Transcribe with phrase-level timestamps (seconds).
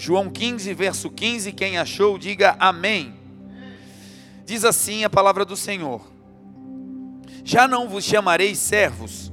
[0.00, 1.52] João 15, verso 15.
[1.52, 3.12] Quem achou, diga amém.
[4.46, 6.10] Diz assim a palavra do Senhor:
[7.44, 9.30] Já não vos chamarei servos,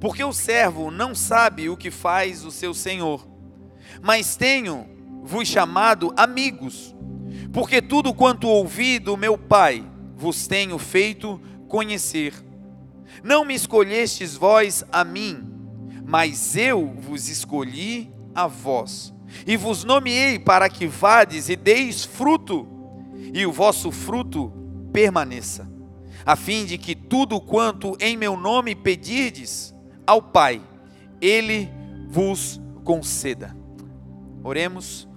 [0.00, 3.24] porque o servo não sabe o que faz o seu senhor,
[4.02, 4.84] mas tenho
[5.22, 6.92] vos chamado amigos,
[7.52, 12.34] porque tudo quanto ouvi do meu Pai vos tenho feito conhecer.
[13.22, 15.48] Não me escolhestes vós a mim,
[16.04, 19.14] mas eu vos escolhi a vós,
[19.46, 22.66] e vos nomeei para que vades e deis fruto,
[23.32, 24.52] e o vosso fruto
[24.92, 25.70] permaneça,
[26.24, 29.74] a fim de que tudo quanto em meu nome pedirdes
[30.06, 30.60] ao Pai,
[31.20, 31.70] Ele
[32.08, 33.56] vos conceda.
[34.42, 35.08] Oremos.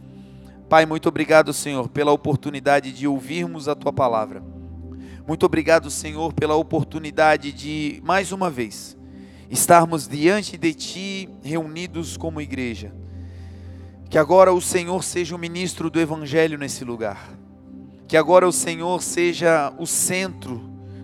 [0.69, 4.43] Pai, muito obrigado, Senhor, pela oportunidade de ouvirmos a tua palavra.
[5.25, 8.97] Muito obrigado, Senhor, pela oportunidade de, mais uma vez,
[9.49, 12.93] estarmos diante de Ti, reunidos como igreja.
[14.13, 17.31] Que agora o Senhor seja o ministro do Evangelho nesse lugar.
[18.07, 20.59] Que agora o Senhor seja o centro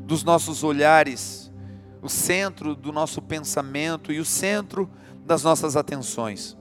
[0.06, 1.52] dos nossos olhares,
[2.04, 4.88] o centro do nosso pensamento e o centro
[5.26, 6.56] das nossas atenções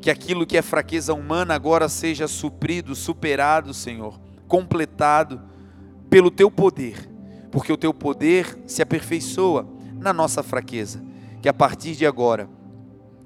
[0.00, 5.42] que aquilo que é fraqueza humana agora seja suprido, superado, Senhor, completado
[6.08, 7.10] pelo teu poder,
[7.50, 11.02] porque o teu poder se aperfeiçoa na nossa fraqueza.
[11.42, 12.48] Que a partir de agora,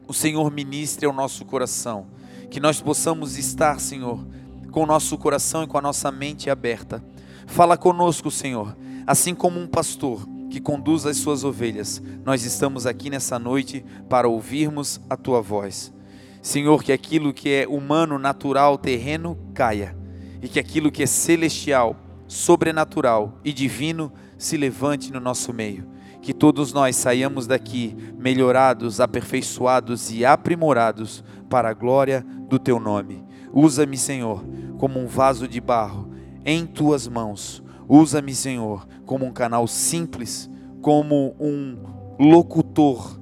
[0.06, 2.06] o Senhor ministre ao nosso coração,
[2.50, 4.24] que nós possamos estar, Senhor,
[4.70, 7.02] com o nosso coração e com a nossa mente aberta.
[7.46, 13.10] Fala conosco, Senhor, assim como um pastor que conduz as suas ovelhas, nós estamos aqui
[13.10, 15.92] nessa noite para ouvirmos a tua voz.
[16.40, 19.96] Senhor, que aquilo que é humano, natural, terreno, caia,
[20.40, 21.96] e que aquilo que é celestial,
[22.26, 25.86] sobrenatural e divino se levante no nosso meio.
[26.22, 33.24] Que todos nós saiamos daqui melhorados, aperfeiçoados e aprimorados para a glória do teu nome.
[33.52, 34.44] Usa-me, Senhor,
[34.78, 36.10] como um vaso de barro
[36.44, 37.62] em tuas mãos.
[37.88, 41.78] Usa-me, Senhor, como um canal simples, como um
[42.18, 43.20] locutor,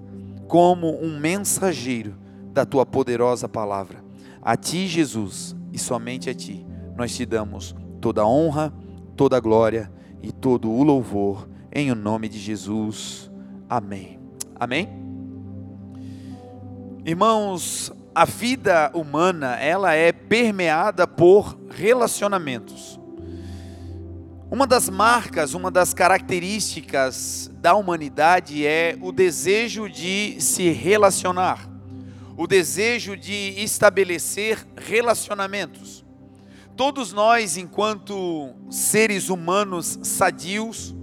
[0.49, 2.15] como um mensageiro
[2.53, 4.05] da tua poderosa palavra.
[4.41, 6.65] A ti, Jesus, e somente a ti,
[6.97, 8.73] nós te damos toda a honra,
[9.17, 9.91] toda a glória
[10.23, 13.31] e todo o louvor, em o nome de Jesus.
[13.69, 14.19] Amém.
[14.55, 14.89] Amém?
[17.05, 22.99] Irmãos, a vida humana, ela é permeada por relacionamentos.
[24.51, 31.77] Uma das marcas, uma das características da humanidade é o desejo de se relacionar
[32.37, 36.05] o desejo de estabelecer relacionamentos.
[36.77, 40.95] Todos nós, enquanto seres humanos sadios,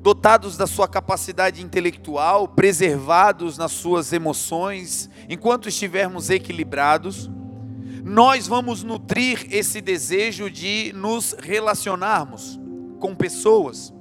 [0.00, 7.30] dotados da sua capacidade intelectual, preservados nas suas emoções, enquanto estivermos equilibrados,
[8.04, 12.60] nós vamos nutrir esse desejo de nos relacionarmos
[13.00, 13.92] com pessoas.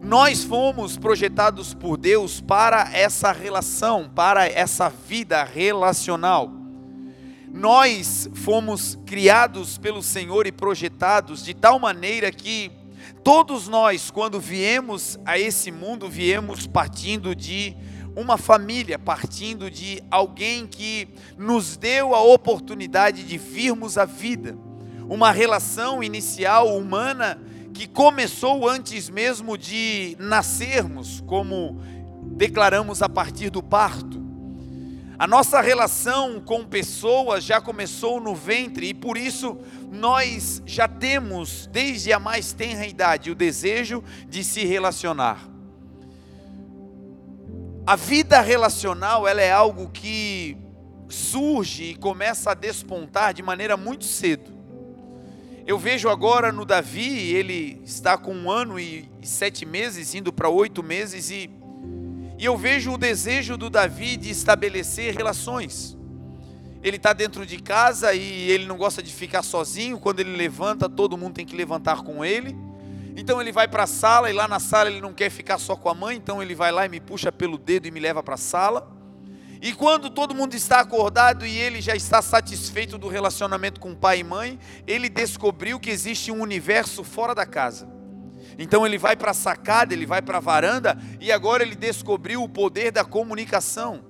[0.00, 6.50] Nós fomos projetados por Deus para essa relação, para essa vida relacional.
[7.52, 12.70] Nós fomos criados pelo Senhor e projetados de tal maneira que
[13.24, 17.76] todos nós, quando viemos a esse mundo, viemos partindo de
[18.18, 24.58] uma família, partindo de alguém que nos deu a oportunidade de virmos a vida.
[25.08, 27.40] Uma relação inicial humana
[27.72, 31.80] que começou antes mesmo de nascermos, como
[32.36, 34.20] declaramos a partir do parto.
[35.16, 39.56] A nossa relação com pessoas já começou no ventre e por isso
[39.92, 45.57] nós já temos, desde a mais tenra idade, o desejo de se relacionar.
[47.88, 50.58] A vida relacional ela é algo que
[51.08, 54.52] surge e começa a despontar de maneira muito cedo.
[55.66, 60.50] Eu vejo agora no Davi, ele está com um ano e sete meses, indo para
[60.50, 61.48] oito meses, e,
[62.38, 65.96] e eu vejo o desejo do Davi de estabelecer relações.
[66.82, 69.98] Ele está dentro de casa e ele não gosta de ficar sozinho.
[69.98, 72.54] Quando ele levanta, todo mundo tem que levantar com ele.
[73.16, 75.74] Então ele vai para a sala e lá na sala ele não quer ficar só
[75.74, 78.22] com a mãe, então ele vai lá e me puxa pelo dedo e me leva
[78.22, 78.96] para a sala.
[79.60, 84.20] E quando todo mundo está acordado e ele já está satisfeito do relacionamento com pai
[84.20, 87.88] e mãe, ele descobriu que existe um universo fora da casa.
[88.56, 92.42] Então ele vai para a sacada, ele vai para a varanda e agora ele descobriu
[92.42, 94.04] o poder da comunicação.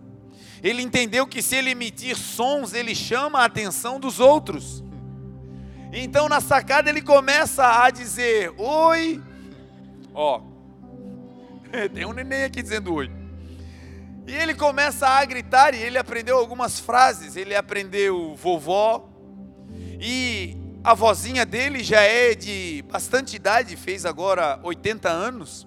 [0.63, 4.83] Ele entendeu que se ele emitir sons, ele chama a atenção dos outros.
[5.93, 9.23] Então na sacada ele começa a dizer: Oi.
[10.15, 10.43] Ó,
[11.95, 13.11] tem um neném aqui dizendo oi.
[14.27, 17.37] E ele começa a gritar e ele aprendeu algumas frases.
[17.37, 19.09] Ele aprendeu vovó,
[20.01, 25.67] E a vozinha dele já é de bastante idade, fez agora 80 anos.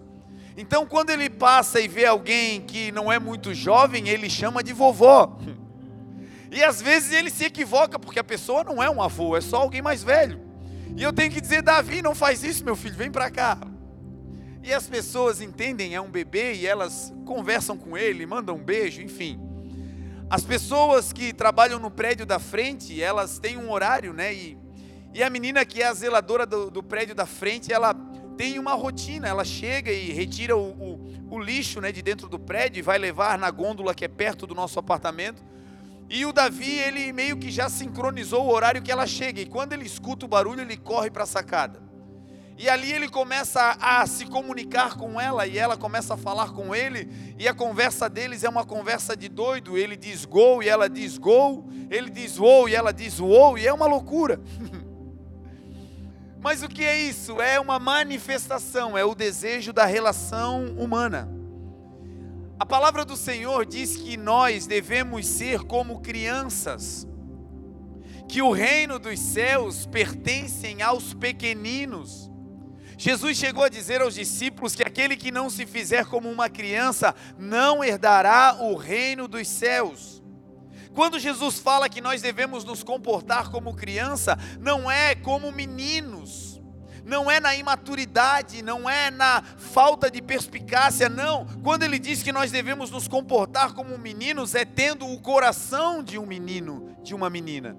[0.55, 4.73] Então, quando ele passa e vê alguém que não é muito jovem, ele chama de
[4.73, 5.37] vovó.
[6.51, 9.57] E às vezes ele se equivoca, porque a pessoa não é um avô, é só
[9.57, 10.41] alguém mais velho.
[10.97, 13.57] E eu tenho que dizer, Davi, não faz isso, meu filho, vem para cá.
[14.61, 19.01] E as pessoas entendem, é um bebê, e elas conversam com ele, mandam um beijo,
[19.01, 19.39] enfim.
[20.29, 24.33] As pessoas que trabalham no prédio da frente, elas têm um horário, né?
[24.33, 24.57] E,
[25.13, 27.93] e a menina que é a zeladora do, do prédio da frente, ela
[28.37, 32.39] tem uma rotina, ela chega e retira o, o, o lixo né, de dentro do
[32.39, 35.43] prédio e vai levar na gôndola que é perto do nosso apartamento.
[36.13, 39.39] E o Davi, ele meio que já sincronizou o horário que ela chega.
[39.39, 41.81] E quando ele escuta o barulho, ele corre para a sacada.
[42.57, 46.75] E ali ele começa a, se comunicar com ela e ela começa a falar com
[46.75, 47.09] ele.
[47.39, 49.77] E a conversa deles é uma conversa de doido.
[49.77, 51.65] Ele diz gol e ela diz gol.
[51.89, 53.57] Ele diz uou e ela diz uou.
[53.57, 54.41] E é uma loucura.
[56.43, 57.41] Mas o que é isso?
[57.41, 61.40] É uma manifestação, é o desejo da relação humana.
[62.61, 67.07] A palavra do Senhor diz que nós devemos ser como crianças,
[68.29, 72.29] que o reino dos céus pertencem aos pequeninos.
[72.99, 77.15] Jesus chegou a dizer aos discípulos que aquele que não se fizer como uma criança
[77.35, 80.21] não herdará o reino dos céus.
[80.93, 86.50] Quando Jesus fala que nós devemos nos comportar como criança, não é como meninos,
[87.05, 91.45] não é na imaturidade, não é na falta de perspicácia, não.
[91.63, 96.17] Quando ele diz que nós devemos nos comportar como meninos, é tendo o coração de
[96.17, 97.77] um menino, de uma menina.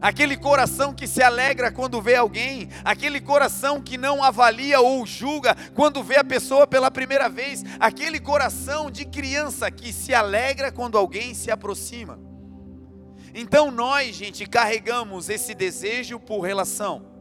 [0.00, 5.56] Aquele coração que se alegra quando vê alguém, aquele coração que não avalia ou julga
[5.74, 10.98] quando vê a pessoa pela primeira vez, aquele coração de criança que se alegra quando
[10.98, 12.18] alguém se aproxima.
[13.34, 17.15] Então nós, gente, carregamos esse desejo por relação.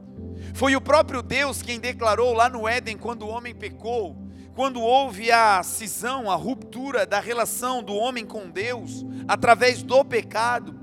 [0.56, 4.16] Foi o próprio Deus quem declarou lá no Éden, quando o homem pecou,
[4.56, 10.74] quando houve a cisão, a ruptura da relação do homem com Deus, através do pecado.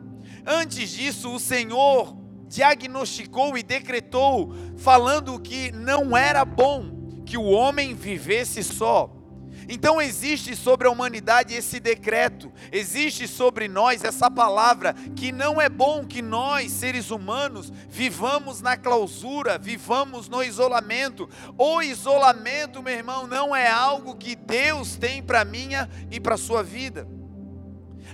[0.46, 2.14] Antes disso, o Senhor
[2.46, 9.21] diagnosticou e decretou, falando que não era bom que o homem vivesse só
[9.68, 15.68] então existe sobre a humanidade esse decreto, existe sobre nós essa palavra que não é
[15.68, 21.28] bom que nós, seres humanos, vivamos na clausura, vivamos no isolamento.
[21.56, 26.62] O isolamento, meu irmão, não é algo que Deus tem para minha e para sua
[26.62, 27.06] vida.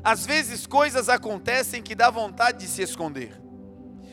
[0.03, 3.41] Às vezes coisas acontecem que dá vontade de se esconder.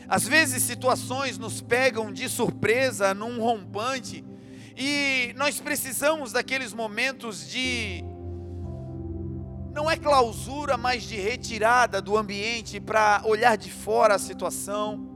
[0.08, 4.24] Às vezes situações nos pegam de surpresa num rompante
[4.76, 8.04] e nós precisamos daqueles momentos de
[9.72, 15.06] não é clausura, mas de retirada do ambiente para olhar de fora a situação,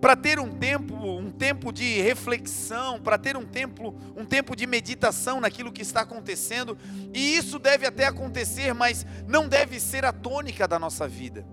[0.00, 4.66] para ter um tempo, um tempo de reflexão, para ter um tempo, um tempo de
[4.66, 6.78] meditação naquilo que está acontecendo.
[7.12, 11.46] E isso deve até acontecer, mas não deve ser a tônica da nossa vida.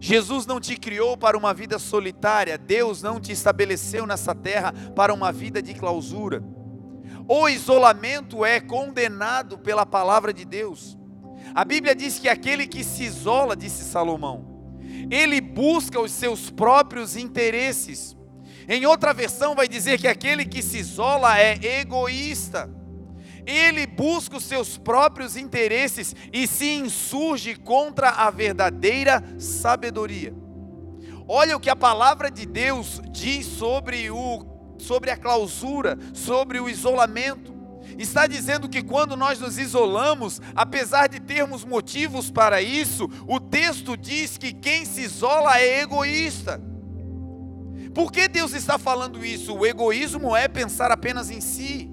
[0.00, 5.14] Jesus não te criou para uma vida solitária, Deus não te estabeleceu nessa terra para
[5.14, 6.42] uma vida de clausura.
[7.28, 10.96] O isolamento é condenado pela palavra de Deus.
[11.54, 14.56] A Bíblia diz que aquele que se isola, disse Salomão,
[15.10, 18.16] ele busca os seus próprios interesses.
[18.68, 22.70] Em outra versão, vai dizer que aquele que se isola é egoísta.
[23.44, 30.34] Ele busca os seus próprios interesses e se insurge contra a verdadeira sabedoria.
[31.28, 34.55] Olha o que a palavra de Deus diz sobre o
[34.86, 37.54] sobre a clausura, sobre o isolamento.
[37.98, 43.96] Está dizendo que quando nós nos isolamos, apesar de termos motivos para isso, o texto
[43.96, 46.60] diz que quem se isola é egoísta.
[47.94, 49.54] Por que Deus está falando isso?
[49.54, 51.90] O egoísmo é pensar apenas em si.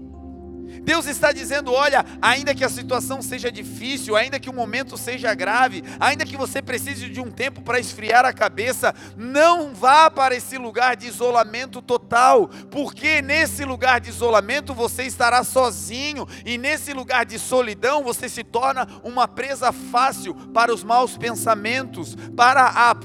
[0.83, 5.33] Deus está dizendo: olha, ainda que a situação seja difícil, ainda que o momento seja
[5.33, 10.35] grave, ainda que você precise de um tempo para esfriar a cabeça, não vá para
[10.35, 16.93] esse lugar de isolamento total, porque nesse lugar de isolamento você estará sozinho, e nesse
[16.93, 22.95] lugar de solidão você se torna uma presa fácil para os maus pensamentos, para a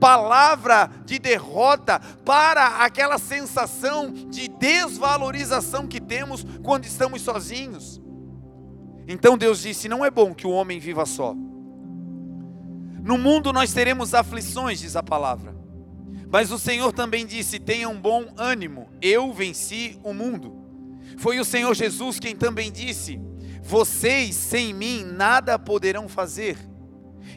[0.00, 8.00] palavra de derrota, para aquela sensação de desvalorização que temos quando estamos sozinhos.
[9.06, 11.34] Então Deus disse: não é bom que o homem viva só.
[13.02, 15.54] No mundo nós teremos aflições, diz a palavra.
[16.32, 20.56] Mas o Senhor também disse: tenha um bom ânimo, eu venci o mundo.
[21.18, 23.20] Foi o Senhor Jesus quem também disse:
[23.62, 26.69] vocês sem mim nada poderão fazer.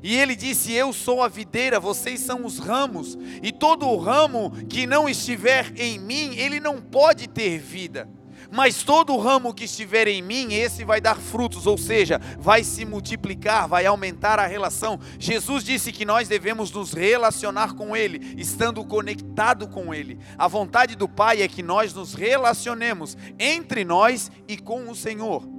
[0.01, 4.51] E ele disse: Eu sou a videira, vocês são os ramos, e todo o ramo
[4.67, 8.07] que não estiver em mim, ele não pode ter vida.
[8.51, 12.85] Mas todo ramo que estiver em mim, esse vai dar frutos, ou seja, vai se
[12.85, 14.99] multiplicar, vai aumentar a relação.
[15.17, 20.19] Jesus disse que nós devemos nos relacionar com Ele, estando conectado com Ele.
[20.37, 25.52] A vontade do Pai é que nós nos relacionemos entre nós e com o Senhor.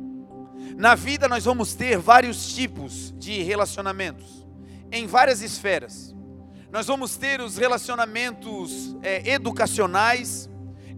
[0.77, 4.45] Na vida nós vamos ter vários tipos de relacionamentos,
[4.91, 6.15] em várias esferas.
[6.73, 10.51] Nós vamos ter os relacionamentos é, educacionais,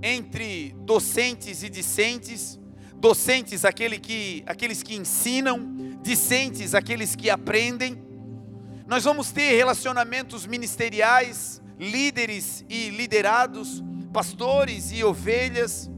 [0.02, 2.58] entre docentes e discentes,
[2.94, 8.02] docentes aquele que, aqueles que ensinam, discentes aqueles que aprendem.
[8.86, 15.90] Nós vamos ter relacionamentos ministeriais, líderes e liderados, pastores e ovelhas.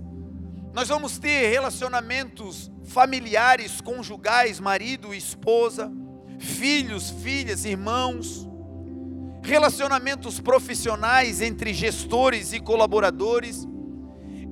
[0.73, 5.93] Nós vamos ter relacionamentos familiares, conjugais, marido esposa,
[6.39, 8.49] filhos, filhas, irmãos,
[9.43, 13.67] relacionamentos profissionais entre gestores e colaboradores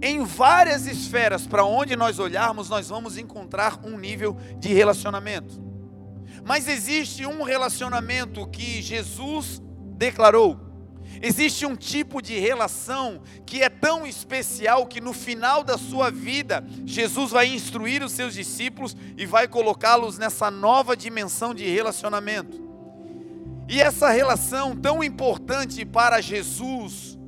[0.02, 5.60] em várias esferas para onde nós olharmos, nós vamos encontrar um nível de relacionamento.
[6.44, 9.60] Mas existe um relacionamento que Jesus
[9.96, 10.65] declarou.
[11.22, 16.64] Existe um tipo de relação que é tão especial que no final da sua vida,
[16.84, 22.64] Jesus vai instruir os seus discípulos e vai colocá-los nessa nova dimensão de relacionamento.
[23.68, 27.18] E essa relação tão importante para Jesus,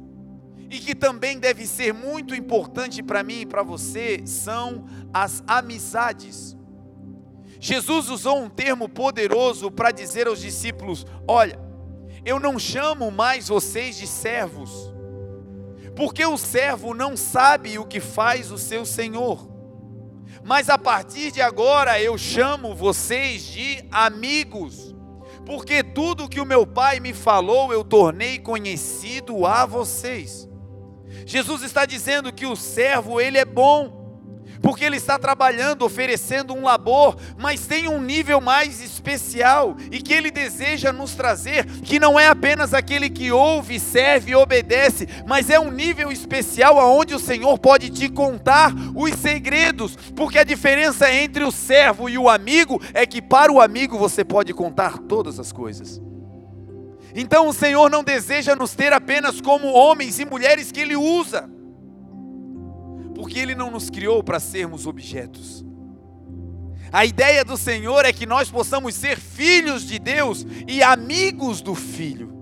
[0.70, 6.56] e que também deve ser muito importante para mim e para você são as amizades.
[7.58, 11.58] Jesus usou um termo poderoso para dizer aos discípulos: Olha,
[12.28, 14.70] eu não chamo mais vocês de servos,
[15.96, 19.48] porque o servo não sabe o que faz o seu senhor.
[20.44, 24.94] Mas a partir de agora eu chamo vocês de amigos,
[25.46, 30.46] porque tudo que o meu pai me falou eu tornei conhecido a vocês.
[31.24, 33.97] Jesus está dizendo que o servo, ele é bom,
[34.62, 40.12] porque ele está trabalhando, oferecendo um labor, mas tem um nível mais especial e que
[40.12, 45.50] ele deseja nos trazer, que não é apenas aquele que ouve, serve e obedece, mas
[45.50, 51.12] é um nível especial aonde o Senhor pode te contar os segredos, porque a diferença
[51.12, 55.38] entre o servo e o amigo é que para o amigo você pode contar todas
[55.38, 56.00] as coisas.
[57.14, 61.50] Então o Senhor não deseja nos ter apenas como homens e mulheres que Ele usa,
[63.18, 65.64] porque Ele não nos criou para sermos objetos.
[66.92, 71.74] A ideia do Senhor é que nós possamos ser filhos de Deus e amigos do
[71.74, 72.37] Filho.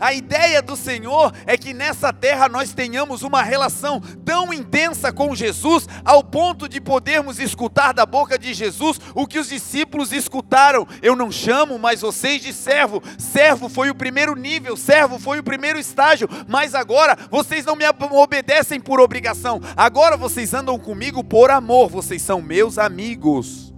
[0.00, 5.34] A ideia do Senhor é que nessa terra nós tenhamos uma relação tão intensa com
[5.34, 10.88] Jesus, ao ponto de podermos escutar da boca de Jesus o que os discípulos escutaram.
[11.02, 13.02] Eu não chamo mais vocês de servo.
[13.18, 17.84] Servo foi o primeiro nível, servo foi o primeiro estágio, mas agora vocês não me
[18.10, 19.60] obedecem por obrigação.
[19.76, 23.70] Agora vocês andam comigo por amor, vocês são meus amigos.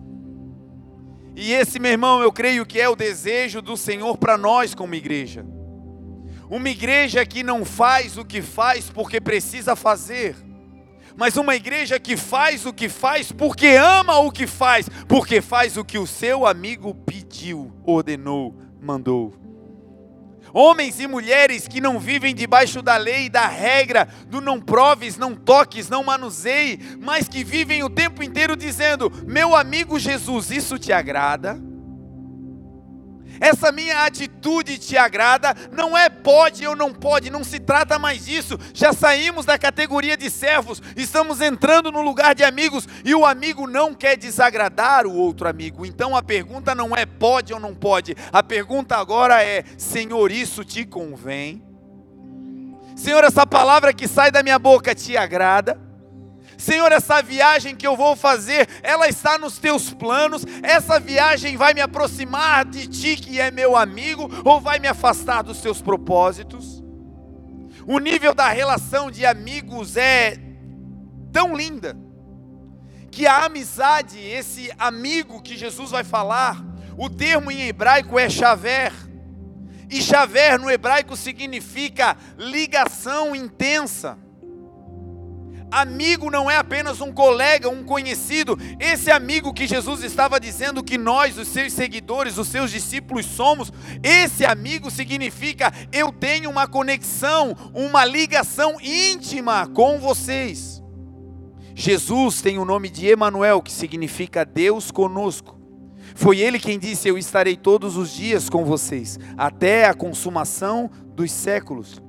[1.35, 4.95] E esse, meu irmão, eu creio que é o desejo do Senhor para nós como
[4.95, 5.45] igreja.
[6.53, 10.37] Uma igreja que não faz o que faz porque precisa fazer,
[11.17, 15.79] mas uma igreja que faz o que faz porque ama o que faz, porque faz
[15.79, 19.33] o que o seu amigo pediu, ordenou, mandou.
[20.53, 25.35] Homens e mulheres que não vivem debaixo da lei da regra do não proves, não
[25.35, 30.93] toques, não manuseie, mas que vivem o tempo inteiro dizendo: Meu amigo Jesus, isso te
[30.93, 31.72] agrada?
[33.43, 38.25] Essa minha atitude te agrada, não é pode ou não pode, não se trata mais
[38.25, 38.57] disso.
[38.73, 43.67] Já saímos da categoria de servos, estamos entrando no lugar de amigos e o amigo
[43.67, 45.85] não quer desagradar o outro amigo.
[45.85, 50.65] Então a pergunta não é pode ou não pode, a pergunta agora é: Senhor, isso
[50.65, 51.65] te convém?
[52.95, 55.92] Senhor, essa palavra que sai da minha boca te agrada?
[56.63, 60.45] Senhor, essa viagem que eu vou fazer, ela está nos teus planos.
[60.63, 65.43] Essa viagem vai me aproximar de ti, que é meu amigo, ou vai me afastar
[65.43, 66.81] dos teus propósitos?
[67.85, 70.39] O nível da relação de amigos é
[71.33, 71.97] tão linda
[73.11, 76.65] que a amizade, esse amigo que Jesus vai falar,
[76.97, 78.93] o termo em hebraico é chaver.
[79.91, 84.17] E chaver no hebraico significa ligação intensa.
[85.73, 88.59] Amigo não é apenas um colega, um conhecido.
[88.79, 93.73] Esse amigo que Jesus estava dizendo que nós, os seus seguidores, os seus discípulos somos,
[94.03, 100.83] esse amigo significa eu tenho uma conexão, uma ligação íntima com vocês.
[101.75, 105.59] Jesus tem o nome de Emanuel, que significa Deus conosco.
[106.15, 111.33] Foi ele quem disse: Eu estarei todos os dias com vocês, até a consumação dos
[111.33, 112.03] séculos.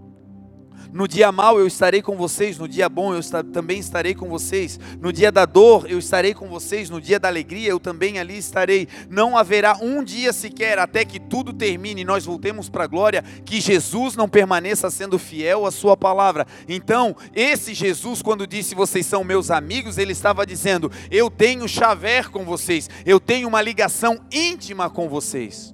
[0.94, 3.22] No dia mau eu estarei com vocês, no dia bom eu
[3.52, 4.80] também estarei com vocês.
[5.02, 8.38] No dia da dor eu estarei com vocês, no dia da alegria eu também ali
[8.38, 8.88] estarei.
[9.10, 13.24] Não haverá um dia sequer até que tudo termine e nós voltemos para a glória,
[13.44, 16.46] que Jesus não permaneça sendo fiel à sua palavra.
[16.70, 22.30] Então, esse Jesus quando disse vocês são meus amigos, ele estava dizendo: eu tenho chaver
[22.30, 25.74] com vocês, eu tenho uma ligação íntima com vocês.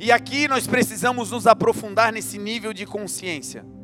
[0.00, 3.75] E aqui nós precisamos nos aprofundar nesse nível de consciência.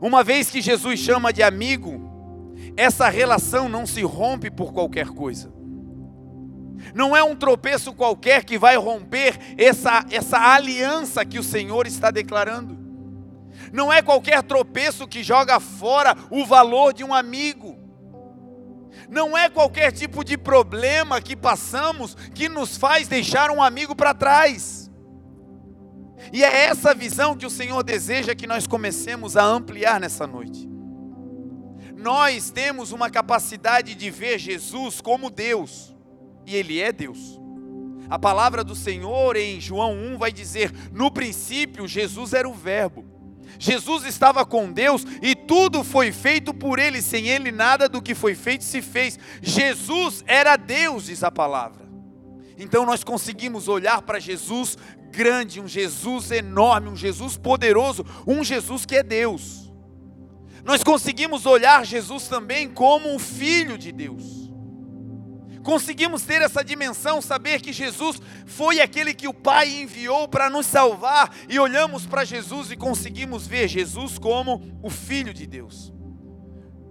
[0.00, 2.00] Uma vez que Jesus chama de amigo,
[2.76, 5.52] essa relação não se rompe por qualquer coisa.
[6.94, 12.10] Não é um tropeço qualquer que vai romper essa, essa aliança que o Senhor está
[12.10, 12.76] declarando.
[13.72, 17.78] Não é qualquer tropeço que joga fora o valor de um amigo.
[19.08, 24.14] Não é qualquer tipo de problema que passamos que nos faz deixar um amigo para
[24.14, 24.85] trás.
[26.32, 30.68] E é essa visão que o Senhor deseja que nós comecemos a ampliar nessa noite.
[31.96, 35.94] Nós temos uma capacidade de ver Jesus como Deus,
[36.44, 37.40] e Ele é Deus.
[38.08, 43.04] A palavra do Senhor em João 1 vai dizer: no princípio, Jesus era o Verbo.
[43.58, 48.14] Jesus estava com Deus e tudo foi feito por Ele, sem Ele nada do que
[48.14, 49.18] foi feito se fez.
[49.40, 51.86] Jesus era Deus, diz a palavra.
[52.58, 54.76] Então nós conseguimos olhar para Jesus
[55.16, 59.72] grande, um Jesus enorme, um Jesus poderoso, um Jesus que é Deus.
[60.62, 64.50] Nós conseguimos olhar Jesus também como o Filho de Deus.
[65.62, 70.66] Conseguimos ter essa dimensão, saber que Jesus foi aquele que o Pai enviou para nos
[70.66, 75.92] salvar, e olhamos para Jesus e conseguimos ver Jesus como o Filho de Deus.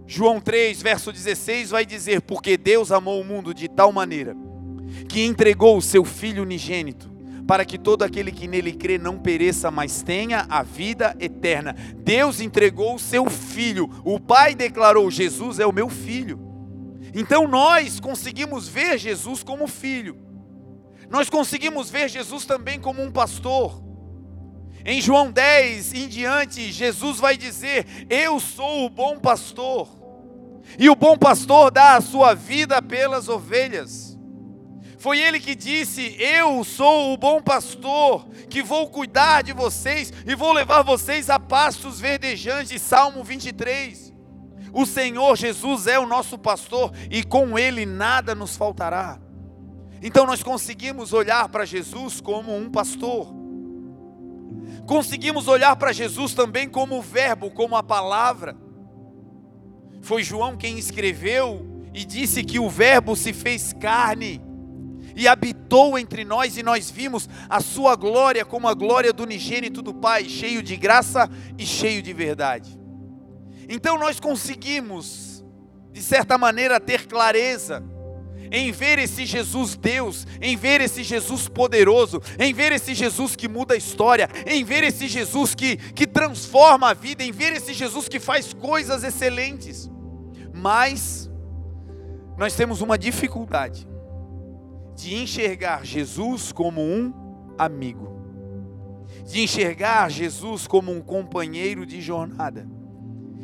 [0.07, 4.35] João 3, verso 16 vai dizer: Porque Deus amou o mundo de tal maneira
[5.07, 7.14] que entregou o seu Filho unigênito,
[7.47, 11.75] para que todo aquele que nele crê não pereça, mas tenha a vida eterna.
[11.97, 16.45] Deus entregou o seu Filho, o Pai declarou: Jesus é o meu Filho.
[17.15, 20.17] Então nós conseguimos ver Jesus como filho,
[21.09, 23.81] nós conseguimos ver Jesus também como um pastor.
[24.83, 29.87] Em João 10 em diante, Jesus vai dizer: Eu sou o bom pastor,
[30.77, 34.14] e o bom pastor dá a sua vida pelas ovelhas.
[35.05, 40.33] Foi ele que disse: Eu sou o bom pastor, que vou cuidar de vocês e
[40.33, 42.81] vou levar vocês a pastos verdejantes.
[42.81, 44.11] Salmo 23.
[44.73, 49.19] O Senhor Jesus é o nosso pastor e com ele nada nos faltará.
[50.01, 53.31] Então nós conseguimos olhar para Jesus como um pastor.
[54.87, 58.57] Conseguimos olhar para Jesus também como o verbo, como a palavra.
[60.01, 61.63] Foi João quem escreveu
[61.93, 64.41] e disse que o verbo se fez carne
[65.15, 69.81] e habitou entre nós, e nós vimos a sua glória como a glória do unigênito
[69.81, 72.77] do Pai, cheio de graça e cheio de verdade.
[73.69, 75.43] Então nós conseguimos,
[75.91, 77.83] de certa maneira, ter clareza
[78.51, 83.47] em ver esse Jesus Deus, em ver esse Jesus poderoso, em ver esse Jesus que
[83.47, 87.73] muda a história, em ver esse Jesus que, que transforma a vida, em ver esse
[87.73, 89.89] Jesus que faz coisas excelentes.
[90.53, 91.29] Mas
[92.37, 93.87] nós temos uma dificuldade
[94.95, 97.13] de enxergar Jesus como um
[97.57, 98.15] amigo,
[99.25, 102.67] de enxergar Jesus como um companheiro de jornada,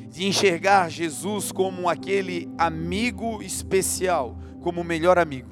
[0.09, 5.49] de enxergar Jesus como aquele amigo especial, como o melhor amigo,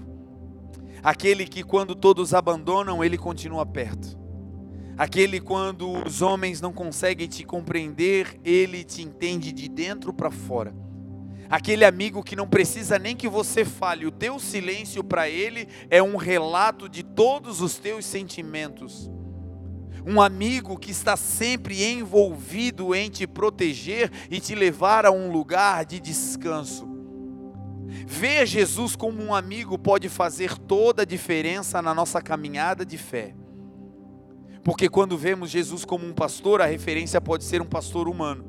[1.04, 4.18] aquele que quando todos abandonam, ele continua perto.
[4.98, 10.74] Aquele quando os homens não conseguem te compreender, ele te entende de dentro para fora
[11.50, 16.02] aquele amigo que não precisa nem que você fale, o teu silêncio para ele é
[16.02, 19.10] um relato de todos os teus sentimentos.
[20.06, 25.86] Um amigo que está sempre envolvido em te proteger e te levar a um lugar
[25.86, 26.88] de descanso.
[28.06, 33.34] Ver Jesus como um amigo pode fazer toda a diferença na nossa caminhada de fé.
[34.64, 38.49] Porque quando vemos Jesus como um pastor, a referência pode ser um pastor humano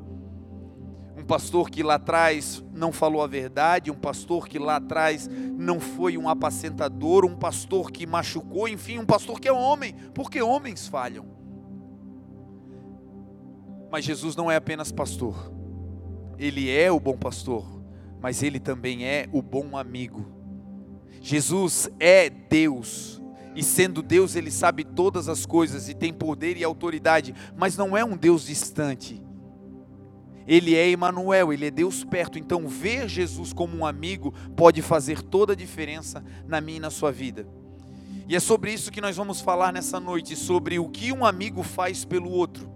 [1.31, 6.17] pastor que lá atrás não falou a verdade, um pastor que lá atrás não foi
[6.17, 11.25] um apacentador, um pastor que machucou, enfim, um pastor que é homem, porque homens falham.
[13.89, 15.53] Mas Jesus não é apenas pastor,
[16.37, 17.65] ele é o bom pastor,
[18.19, 20.25] mas ele também é o bom amigo.
[21.21, 23.21] Jesus é Deus,
[23.55, 27.95] e sendo Deus, ele sabe todas as coisas e tem poder e autoridade, mas não
[27.95, 29.30] é um Deus distante
[30.47, 32.37] ele é Emmanuel, ele é Deus perto.
[32.37, 36.89] Então, ver Jesus como um amigo pode fazer toda a diferença na minha e na
[36.89, 37.47] sua vida.
[38.27, 41.63] E é sobre isso que nós vamos falar nessa noite, sobre o que um amigo
[41.63, 42.71] faz pelo outro.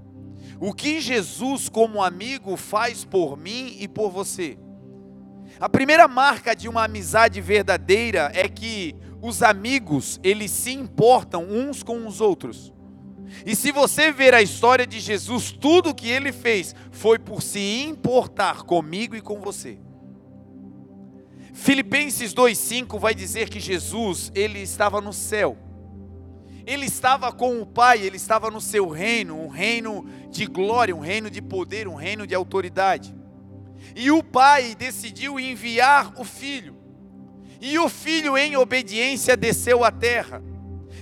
[0.60, 4.58] O que Jesus, como amigo, faz por mim e por você.
[5.60, 11.82] A primeira marca de uma amizade verdadeira é que os amigos, eles se importam uns
[11.82, 12.75] com os outros.
[13.46, 17.42] E se você ver a história de Jesus, tudo o que ele fez foi por
[17.42, 19.78] se importar comigo e com você.
[21.54, 25.58] Filipenses 2:5 vai dizer que Jesus, ele estava no céu.
[26.66, 31.00] Ele estava com o Pai, ele estava no seu reino, um reino de glória, um
[31.00, 33.16] reino de poder, um reino de autoridade.
[33.96, 36.76] E o Pai decidiu enviar o Filho.
[37.62, 40.44] E o Filho, em obediência, desceu à terra.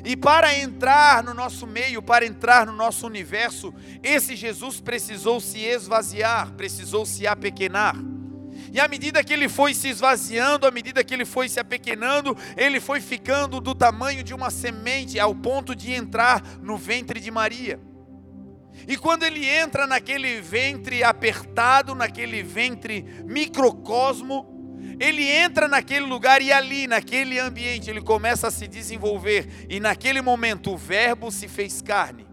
[0.03, 5.59] E para entrar no nosso meio, para entrar no nosso universo, esse Jesus precisou se
[5.59, 7.95] esvaziar, precisou se apequenar.
[8.71, 12.35] E à medida que ele foi se esvaziando, à medida que ele foi se apequenando,
[12.57, 17.31] ele foi ficando do tamanho de uma semente, ao ponto de entrar no ventre de
[17.31, 17.79] Maria.
[18.87, 24.52] E quando ele entra naquele ventre apertado, naquele ventre microcosmo,
[24.99, 29.65] ele entra naquele lugar e ali, naquele ambiente, ele começa a se desenvolver.
[29.69, 32.25] E naquele momento o Verbo se fez carne.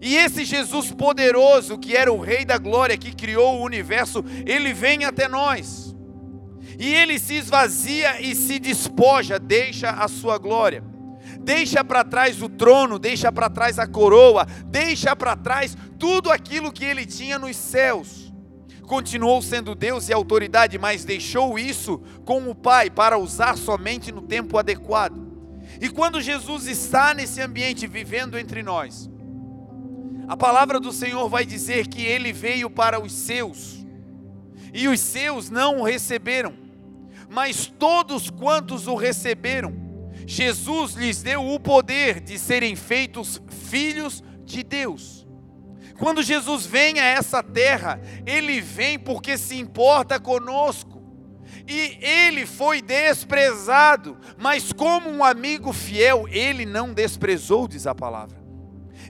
[0.00, 4.72] E esse Jesus poderoso, que era o Rei da Glória, que criou o universo, ele
[4.72, 5.94] vem até nós.
[6.78, 10.84] E ele se esvazia e se despoja, deixa a sua glória.
[11.40, 16.72] Deixa para trás o trono, deixa para trás a coroa, deixa para trás tudo aquilo
[16.72, 18.27] que ele tinha nos céus.
[18.88, 24.22] Continuou sendo Deus e autoridade, mas deixou isso com o Pai para usar somente no
[24.22, 25.28] tempo adequado.
[25.78, 29.10] E quando Jesus está nesse ambiente vivendo entre nós,
[30.26, 33.84] a palavra do Senhor vai dizer que ele veio para os seus,
[34.72, 36.54] e os seus não o receberam,
[37.28, 39.74] mas todos quantos o receberam,
[40.26, 45.17] Jesus lhes deu o poder de serem feitos filhos de Deus.
[45.98, 51.02] Quando Jesus vem a essa terra, ele vem porque se importa conosco.
[51.66, 58.38] E ele foi desprezado, mas como um amigo fiel, ele não desprezou, diz a palavra.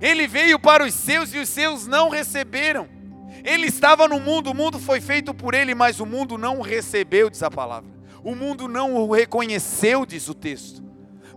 [0.00, 2.88] Ele veio para os seus e os seus não receberam.
[3.44, 6.62] Ele estava no mundo, o mundo foi feito por ele, mas o mundo não o
[6.62, 7.90] recebeu, diz a palavra.
[8.24, 10.82] O mundo não o reconheceu, diz o texto.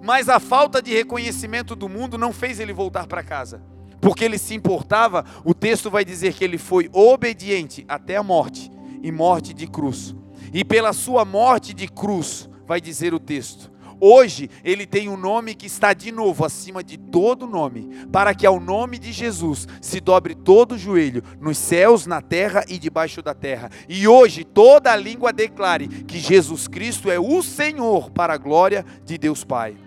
[0.01, 3.61] Mas a falta de reconhecimento do mundo não fez ele voltar para casa.
[4.01, 8.71] Porque ele se importava, o texto vai dizer que ele foi obediente até a morte
[9.03, 10.15] e morte de cruz.
[10.51, 13.71] E pela sua morte de cruz, vai dizer o texto,
[14.03, 18.47] Hoje ele tem um nome que está de novo acima de todo nome, para que
[18.47, 23.21] ao nome de Jesus se dobre todo o joelho, nos céus, na terra e debaixo
[23.21, 23.69] da terra.
[23.87, 28.83] E hoje toda a língua declare que Jesus Cristo é o Senhor para a glória
[29.05, 29.77] de Deus Pai.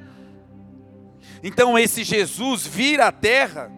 [1.42, 3.68] Então esse Jesus vir à terra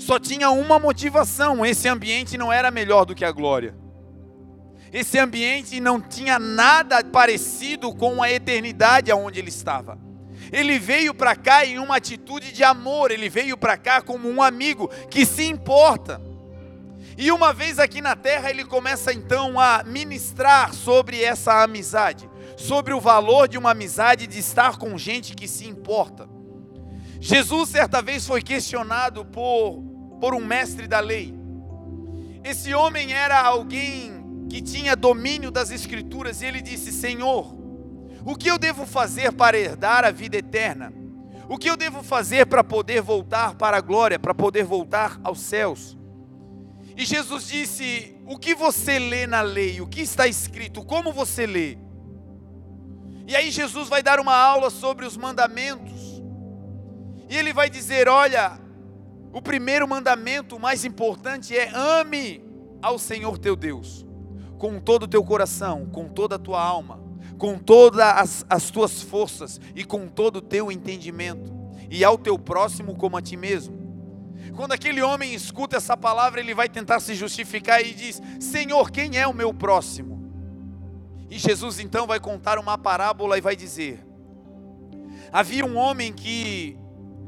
[0.00, 3.74] só tinha uma motivação: esse ambiente não era melhor do que a glória.
[4.92, 9.98] Esse ambiente não tinha nada parecido com a eternidade aonde ele estava.
[10.50, 14.42] Ele veio para cá em uma atitude de amor, ele veio para cá como um
[14.42, 16.20] amigo que se importa.
[17.16, 22.94] E uma vez aqui na terra, ele começa então a ministrar sobre essa amizade, sobre
[22.94, 26.26] o valor de uma amizade, de estar com gente que se importa.
[27.20, 29.89] Jesus, certa vez, foi questionado por,
[30.20, 31.34] por um mestre da lei.
[32.44, 37.56] Esse homem era alguém que tinha domínio das Escrituras, e ele disse: Senhor,
[38.24, 40.92] o que eu devo fazer para herdar a vida eterna?
[41.48, 45.40] O que eu devo fazer para poder voltar para a glória, para poder voltar aos
[45.40, 45.96] céus?
[46.96, 49.80] E Jesus disse: O que você lê na lei?
[49.80, 50.84] O que está escrito?
[50.84, 51.78] Como você lê?
[53.26, 56.22] E aí Jesus vai dar uma aula sobre os mandamentos.
[57.28, 58.59] E ele vai dizer: Olha,
[59.32, 62.42] o primeiro mandamento, mais importante é ame
[62.82, 64.06] ao Senhor teu Deus
[64.60, 67.00] com todo o teu coração, com toda a tua alma,
[67.38, 71.50] com todas as, as tuas forças e com todo o teu entendimento,
[71.90, 73.80] e ao teu próximo como a ti mesmo.
[74.54, 79.16] Quando aquele homem escuta essa palavra, ele vai tentar se justificar e diz: Senhor, quem
[79.16, 80.30] é o meu próximo?
[81.30, 84.04] E Jesus então vai contar uma parábola e vai dizer:
[85.32, 86.76] Havia um homem que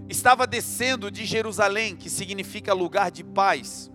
[0.09, 3.91] estava descendo de Jerusalém, que significa lugar de paz.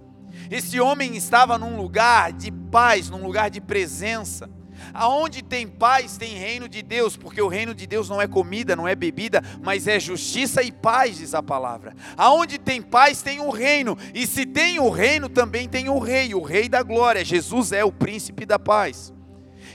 [0.50, 4.50] Esse homem estava num lugar de paz, num lugar de presença.
[4.94, 8.76] Aonde tem paz, tem reino de Deus, porque o reino de Deus não é comida,
[8.76, 11.96] não é bebida, mas é justiça e paz, diz a palavra.
[12.16, 16.34] Aonde tem paz, tem o reino, e se tem o reino, também tem o rei,
[16.36, 17.26] o rei da glória.
[17.26, 19.14] Jesus é o príncipe da paz.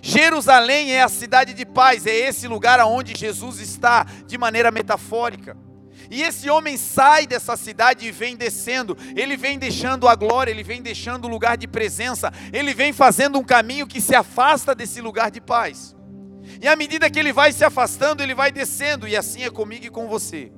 [0.00, 5.56] Jerusalém é a cidade de paz, é esse lugar aonde Jesus está, de maneira metafórica.
[6.10, 10.62] E esse homem sai dessa cidade e vem descendo, ele vem deixando a glória, ele
[10.62, 15.00] vem deixando o lugar de presença, ele vem fazendo um caminho que se afasta desse
[15.00, 15.96] lugar de paz.
[16.60, 19.86] E à medida que ele vai se afastando, ele vai descendo, e assim é comigo
[19.86, 20.52] e com você.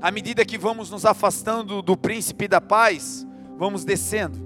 [0.00, 4.45] À medida que vamos nos afastando do príncipe da paz, vamos descendo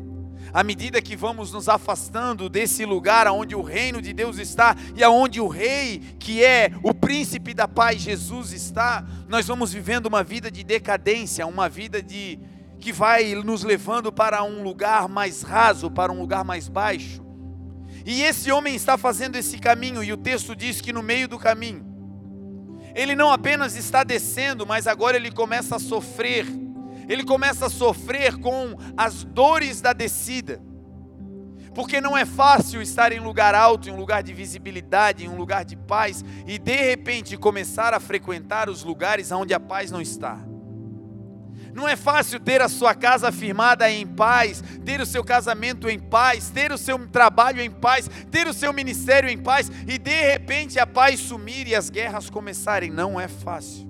[0.52, 5.02] à medida que vamos nos afastando desse lugar onde o reino de Deus está e
[5.02, 10.22] aonde o rei, que é o príncipe da paz, Jesus está, nós vamos vivendo uma
[10.22, 12.38] vida de decadência, uma vida de
[12.78, 17.22] que vai nos levando para um lugar mais raso, para um lugar mais baixo.
[18.06, 21.38] E esse homem está fazendo esse caminho e o texto diz que no meio do
[21.38, 21.90] caminho
[22.94, 26.46] ele não apenas está descendo, mas agora ele começa a sofrer
[27.10, 30.62] ele começa a sofrer com as dores da descida.
[31.74, 35.36] Porque não é fácil estar em lugar alto, em um lugar de visibilidade, em um
[35.36, 40.00] lugar de paz, e de repente começar a frequentar os lugares onde a paz não
[40.00, 40.38] está.
[41.74, 45.98] Não é fácil ter a sua casa firmada em paz, ter o seu casamento em
[45.98, 50.14] paz, ter o seu trabalho em paz, ter o seu ministério em paz, e de
[50.14, 52.88] repente a paz sumir e as guerras começarem.
[52.88, 53.89] Não é fácil.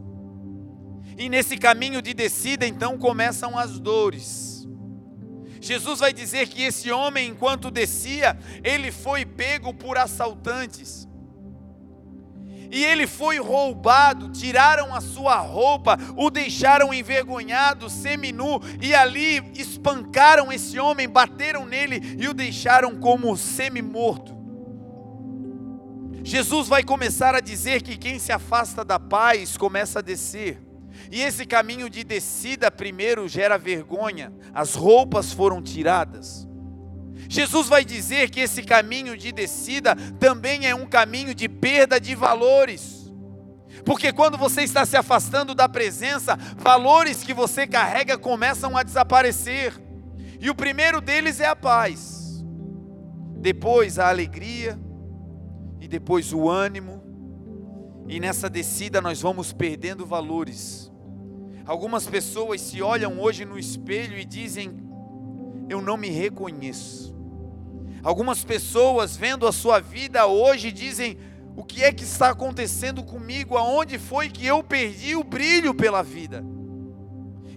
[1.21, 4.67] E nesse caminho de descida, então, começam as dores.
[5.61, 11.07] Jesus vai dizer que esse homem, enquanto descia, ele foi pego por assaltantes.
[12.71, 20.51] E ele foi roubado, tiraram a sua roupa, o deixaram envergonhado, seminu, e ali espancaram
[20.51, 24.35] esse homem, bateram nele e o deixaram como semi-morto.
[26.25, 30.70] Jesus vai começar a dizer que quem se afasta da paz começa a descer.
[31.11, 36.49] E esse caminho de descida primeiro gera vergonha, as roupas foram tiradas.
[37.29, 42.15] Jesus vai dizer que esse caminho de descida também é um caminho de perda de
[42.15, 43.01] valores.
[43.85, 49.81] Porque quando você está se afastando da presença, valores que você carrega começam a desaparecer.
[50.41, 52.45] E o primeiro deles é a paz.
[53.37, 54.79] Depois a alegria
[55.81, 57.03] e depois o ânimo.
[58.09, 60.90] E nessa descida nós vamos perdendo valores.
[61.71, 64.77] Algumas pessoas se olham hoje no espelho e dizem:
[65.69, 67.15] Eu não me reconheço.
[68.03, 71.17] Algumas pessoas vendo a sua vida hoje dizem:
[71.55, 73.57] O que é que está acontecendo comigo?
[73.57, 76.45] Aonde foi que eu perdi o brilho pela vida?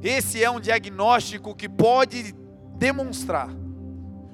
[0.04, 2.36] Esse é um diagnóstico que pode
[2.78, 3.50] demonstrar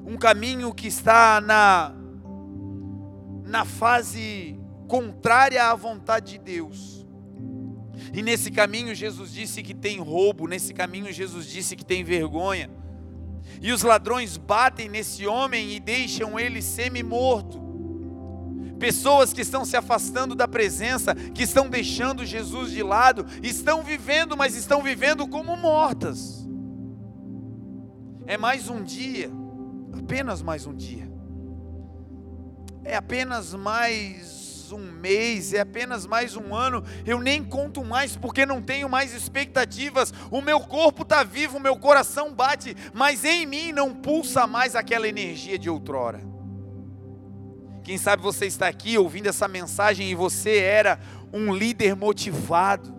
[0.06, 1.96] um caminho que está na
[3.46, 6.99] na fase contrária à vontade de Deus.
[8.20, 12.70] E nesse caminho Jesus disse que tem roubo, nesse caminho Jesus disse que tem vergonha.
[13.62, 17.58] E os ladrões batem nesse homem e deixam ele semi-morto.
[18.78, 24.36] Pessoas que estão se afastando da presença, que estão deixando Jesus de lado, estão vivendo,
[24.36, 26.46] mas estão vivendo como mortas.
[28.28, 29.32] É mais um dia,
[29.98, 31.10] apenas mais um dia.
[32.84, 34.39] É apenas mais
[34.72, 39.14] um mês, é apenas mais um ano, eu nem conto mais porque não tenho mais
[39.14, 40.14] expectativas.
[40.30, 44.76] O meu corpo está vivo, o meu coração bate, mas em mim não pulsa mais
[44.76, 46.22] aquela energia de outrora.
[47.84, 51.00] Quem sabe você está aqui ouvindo essa mensagem e você era
[51.34, 52.99] um líder motivado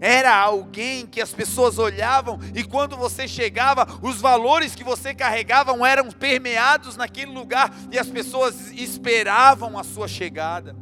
[0.00, 5.72] era alguém que as pessoas olhavam e quando você chegava, os valores que você carregava
[5.86, 10.76] eram permeados naquele lugar e as pessoas esperavam a sua chegada.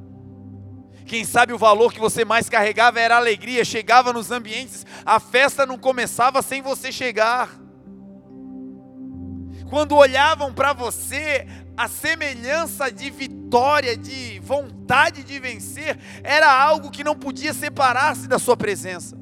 [1.07, 5.67] Quem sabe o valor que você mais carregava era alegria, chegava nos ambientes, a festa
[5.67, 7.51] não começava sem você chegar.
[9.69, 17.05] Quando olhavam para você, a semelhança de vitória, de vontade de vencer, era algo que
[17.05, 19.19] não podia separar-se da sua presença.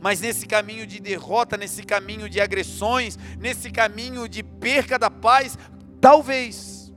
[0.00, 5.56] Mas nesse caminho de derrota, nesse caminho de agressões, nesse caminho de perca da paz,
[6.00, 6.92] talvez,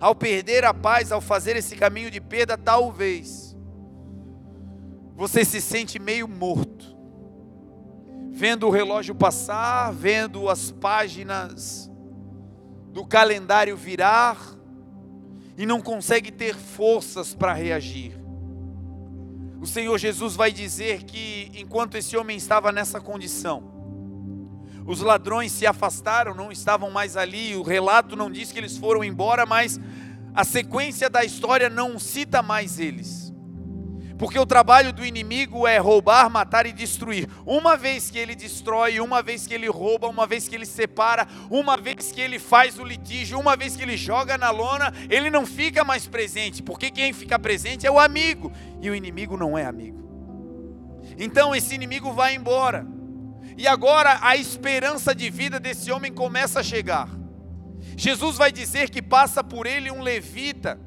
[0.00, 3.56] ao perder a paz, ao fazer esse caminho de perda, talvez,
[5.14, 6.96] você se sente meio morto,
[8.32, 11.90] vendo o relógio passar, vendo as páginas
[12.96, 14.38] do calendário virar
[15.54, 18.18] e não consegue ter forças para reagir.
[19.60, 23.62] O Senhor Jesus vai dizer que enquanto esse homem estava nessa condição,
[24.86, 27.54] os ladrões se afastaram, não estavam mais ali.
[27.54, 29.78] O relato não diz que eles foram embora, mas
[30.34, 33.25] a sequência da história não cita mais eles.
[34.18, 37.28] Porque o trabalho do inimigo é roubar, matar e destruir.
[37.44, 41.28] Uma vez que ele destrói, uma vez que ele rouba, uma vez que ele separa,
[41.50, 45.28] uma vez que ele faz o litígio, uma vez que ele joga na lona, ele
[45.28, 46.62] não fica mais presente.
[46.62, 48.50] Porque quem fica presente é o amigo.
[48.80, 50.06] E o inimigo não é amigo.
[51.18, 52.86] Então esse inimigo vai embora.
[53.56, 57.08] E agora a esperança de vida desse homem começa a chegar.
[57.96, 60.85] Jesus vai dizer que passa por ele um levita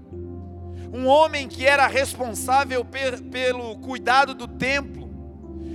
[0.91, 2.85] um homem que era responsável
[3.31, 5.07] pelo cuidado do templo,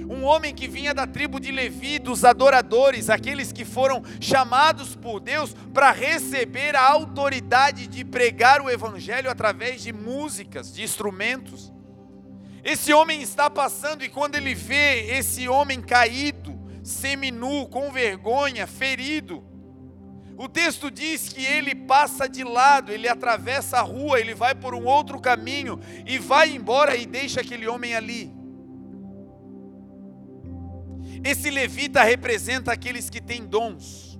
[0.08, 5.20] um homem que vinha da tribo de Levi, dos adoradores, aqueles que foram chamados por
[5.20, 11.72] Deus para receber a autoridade de pregar o evangelho através de músicas, de instrumentos.
[12.62, 19.44] Esse homem está passando e quando ele vê esse homem caído, seminu, com vergonha, ferido,
[20.36, 24.74] o texto diz que ele passa de lado, ele atravessa a rua, ele vai por
[24.74, 28.32] um outro caminho e vai embora e deixa aquele homem ali.
[31.24, 34.18] Esse levita representa aqueles que têm dons.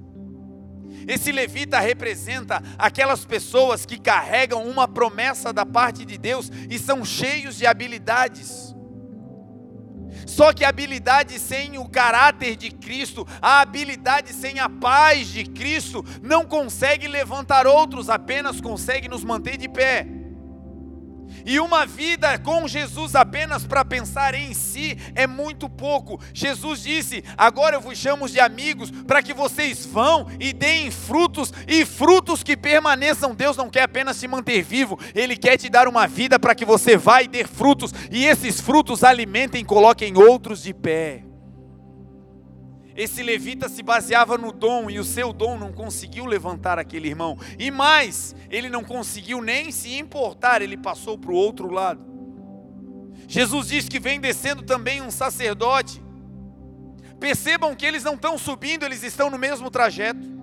[1.07, 7.05] Esse levita representa aquelas pessoas que carregam uma promessa da parte de Deus e são
[7.05, 8.74] cheios de habilidades.
[10.35, 15.45] Só que a habilidade sem o caráter de Cristo, a habilidade sem a paz de
[15.45, 20.24] Cristo, não consegue levantar outros, apenas consegue nos manter de pé.
[21.45, 26.21] E uma vida com Jesus apenas para pensar em si é muito pouco.
[26.33, 31.53] Jesus disse: Agora eu vos chamo de amigos para que vocês vão e deem frutos
[31.69, 33.35] e frutos que permaneçam.
[33.35, 36.65] Deus não quer apenas se manter vivo, Ele quer te dar uma vida para que
[36.65, 41.34] você vá e dê frutos e esses frutos alimentem e coloquem outros de pé.
[42.97, 47.37] Esse levita se baseava no dom e o seu dom não conseguiu levantar aquele irmão.
[47.59, 52.05] E mais, ele não conseguiu nem se importar, ele passou para o outro lado.
[53.27, 56.03] Jesus diz que vem descendo também um sacerdote.
[57.19, 60.34] Percebam que eles não estão subindo, eles estão no mesmo trajeto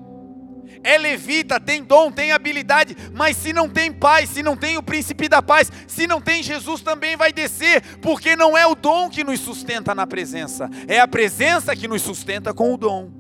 [0.84, 4.84] é levita, tem dom, tem habilidade, mas se não tem paz, se não tem o
[4.84, 9.10] príncipe da paz, se não tem Jesus, também vai descer, porque não é o dom
[9.10, 13.12] que nos sustenta na presença, é a presença que nos sustenta com o dom.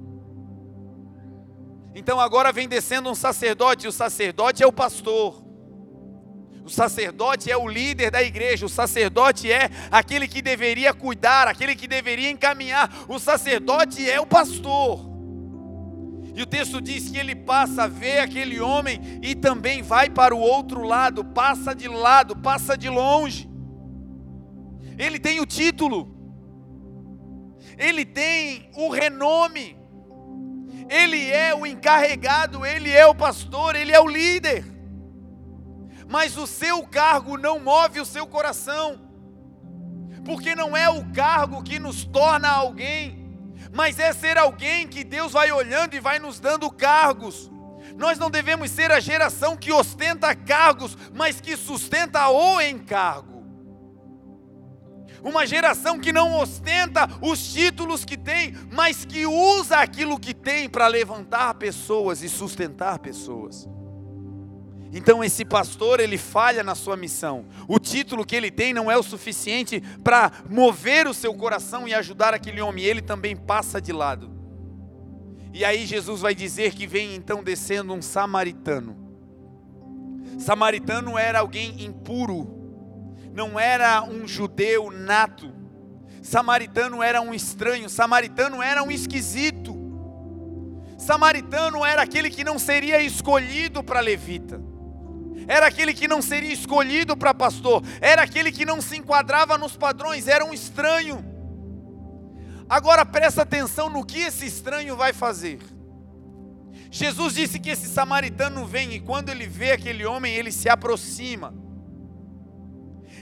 [1.93, 5.43] Então agora vem descendo um sacerdote, e o sacerdote é o pastor.
[6.63, 11.75] O sacerdote é o líder da igreja, o sacerdote é aquele que deveria cuidar, aquele
[11.75, 15.10] que deveria encaminhar, o sacerdote é o pastor.
[16.33, 20.33] E o texto diz que ele passa a ver aquele homem e também vai para
[20.33, 23.49] o outro lado, passa de lado, passa de longe.
[24.97, 26.15] Ele tem o título,
[27.77, 29.77] ele tem o renome,
[30.89, 34.65] ele é o encarregado, ele é o pastor, ele é o líder.
[36.07, 39.01] Mas o seu cargo não move o seu coração,
[40.23, 43.20] porque não é o cargo que nos torna alguém
[43.73, 47.49] mas é ser alguém que Deus vai olhando e vai nos dando cargos.
[47.97, 53.41] Nós não devemos ser a geração que ostenta cargos, mas que sustenta o encargo.
[55.23, 60.67] Uma geração que não ostenta os títulos que tem, mas que usa aquilo que tem
[60.67, 63.67] para levantar pessoas e sustentar pessoas.
[64.93, 67.45] Então esse pastor, ele falha na sua missão.
[67.67, 71.93] O título que ele tem não é o suficiente para mover o seu coração e
[71.93, 74.29] ajudar aquele homem, ele também passa de lado.
[75.53, 78.97] E aí Jesus vai dizer que vem então descendo um samaritano.
[80.37, 82.49] Samaritano era alguém impuro,
[83.33, 85.53] não era um judeu nato.
[86.21, 89.73] Samaritano era um estranho, samaritano era um esquisito.
[90.97, 94.70] Samaritano era aquele que não seria escolhido para levita
[95.47, 99.75] era aquele que não seria escolhido para pastor, era aquele que não se enquadrava nos
[99.75, 101.25] padrões, era um estranho.
[102.69, 105.59] Agora presta atenção no que esse estranho vai fazer.
[106.89, 111.53] Jesus disse que esse samaritano vem e quando ele vê aquele homem, ele se aproxima.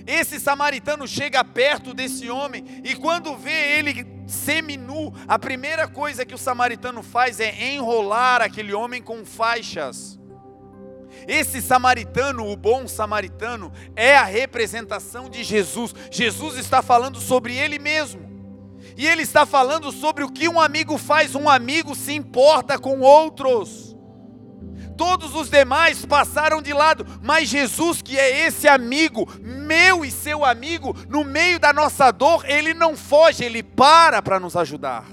[0.06, 6.34] Esse samaritano chega perto desse homem e quando vê ele seminu, a primeira coisa que
[6.34, 10.19] o samaritano faz é enrolar aquele homem com faixas.
[11.28, 15.94] Esse samaritano, o bom samaritano, é a representação de Jesus.
[16.12, 18.30] Jesus está falando sobre ele mesmo.
[18.96, 21.36] E ele está falando sobre o que um amigo faz.
[21.36, 23.96] Um amigo se importa com outros.
[24.98, 30.44] Todos os demais passaram de lado, mas Jesus, que é esse amigo, meu e seu
[30.44, 35.06] amigo, no meio da nossa dor, ele não foge, ele para para nos ajudar.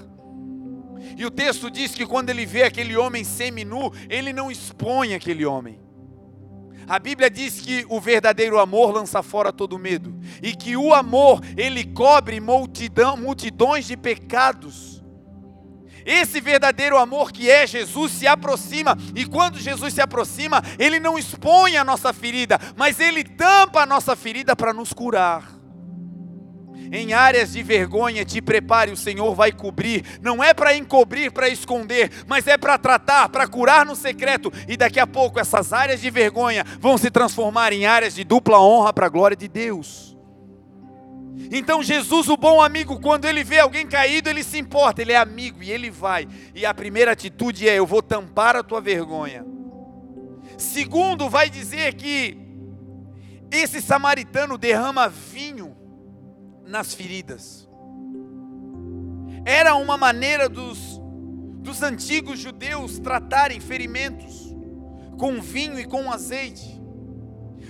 [1.15, 5.45] E o texto diz que quando ele vê aquele homem seminu, ele não expõe aquele
[5.45, 5.79] homem.
[6.87, 11.41] A Bíblia diz que o verdadeiro amor lança fora todo medo e que o amor
[11.57, 15.03] ele cobre multidão, multidões de pecados.
[16.05, 21.19] Esse verdadeiro amor que é Jesus se aproxima, e quando Jesus se aproxima, ele não
[21.19, 25.56] expõe a nossa ferida, mas ele tampa a nossa ferida para nos curar.
[26.91, 30.03] Em áreas de vergonha, te prepare, o Senhor vai cobrir.
[30.21, 34.51] Não é para encobrir, para esconder, mas é para tratar, para curar no secreto.
[34.67, 38.59] E daqui a pouco essas áreas de vergonha vão se transformar em áreas de dupla
[38.59, 40.17] honra para a glória de Deus.
[41.51, 45.17] Então Jesus, o bom amigo, quando ele vê alguém caído, ele se importa, ele é
[45.17, 46.27] amigo e ele vai.
[46.55, 49.45] E a primeira atitude é: eu vou tampar a tua vergonha.
[50.57, 52.37] Segundo, vai dizer que
[53.51, 55.76] esse samaritano derrama vinho
[56.67, 57.67] nas feridas.
[59.45, 61.01] Era uma maneira dos,
[61.59, 64.53] dos antigos judeus tratarem ferimentos
[65.17, 66.79] com vinho e com azeite.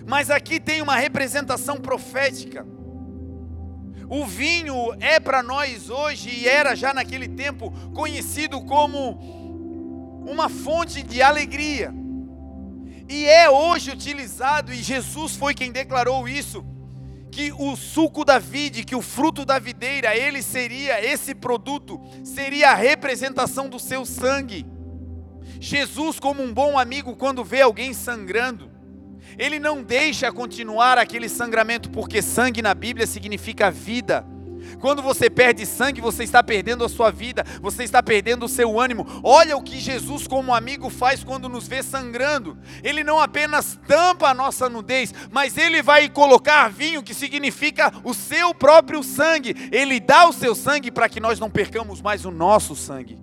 [0.05, 2.65] Mas aqui tem uma representação profética.
[4.09, 9.19] O vinho é para nós hoje, e era já naquele tempo, conhecido como
[10.25, 11.93] uma fonte de alegria.
[13.09, 16.65] E é hoje utilizado, e Jesus foi quem declarou isso
[17.37, 22.71] que o suco da vide, que o fruto da videira, ele seria, esse produto, seria
[22.71, 24.65] a representação do seu sangue.
[25.59, 28.71] Jesus, como um bom amigo, quando vê alguém sangrando,
[29.37, 34.25] ele não deixa continuar aquele sangramento, porque sangue na Bíblia significa vida.
[34.79, 38.79] Quando você perde sangue, você está perdendo a sua vida, você está perdendo o seu
[38.79, 39.05] ânimo.
[39.23, 42.57] Olha o que Jesus, como amigo, faz quando nos vê sangrando.
[42.83, 48.13] Ele não apenas tampa a nossa nudez, mas ele vai colocar vinho, que significa o
[48.13, 49.55] seu próprio sangue.
[49.71, 53.19] Ele dá o seu sangue para que nós não percamos mais o nosso sangue.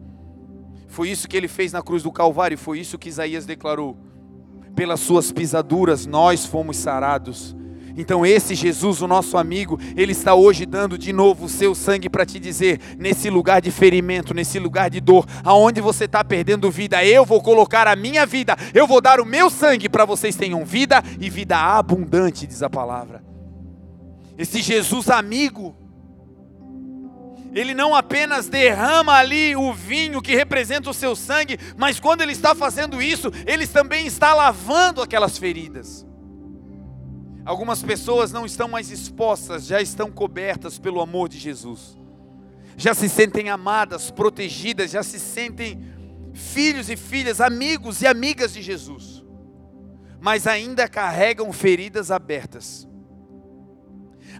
[0.89, 3.99] Foi isso que ele fez na cruz do Calvário, foi isso que Isaías declarou.
[4.77, 7.57] Pelas suas pisaduras nós fomos sarados
[7.97, 12.09] então, esse Jesus, o nosso amigo, ele está hoje dando de novo o seu sangue
[12.09, 16.71] para te dizer: nesse lugar de ferimento, nesse lugar de dor, aonde você está perdendo
[16.71, 20.35] vida, eu vou colocar a minha vida, eu vou dar o meu sangue para vocês
[20.35, 23.23] tenham vida e vida abundante, diz a palavra.
[24.37, 25.77] Esse Jesus amigo,
[27.55, 32.33] ele não apenas derrama ali o vinho que representa o seu sangue, mas quando ele
[32.33, 36.05] está fazendo isso, ele também está lavando aquelas feridas.
[37.45, 41.97] Algumas pessoas não estão mais expostas, já estão cobertas pelo amor de Jesus.
[42.77, 45.81] Já se sentem amadas, protegidas, já se sentem
[46.33, 49.23] filhos e filhas, amigos e amigas de Jesus.
[50.21, 52.89] Mas ainda carregam feridas abertas.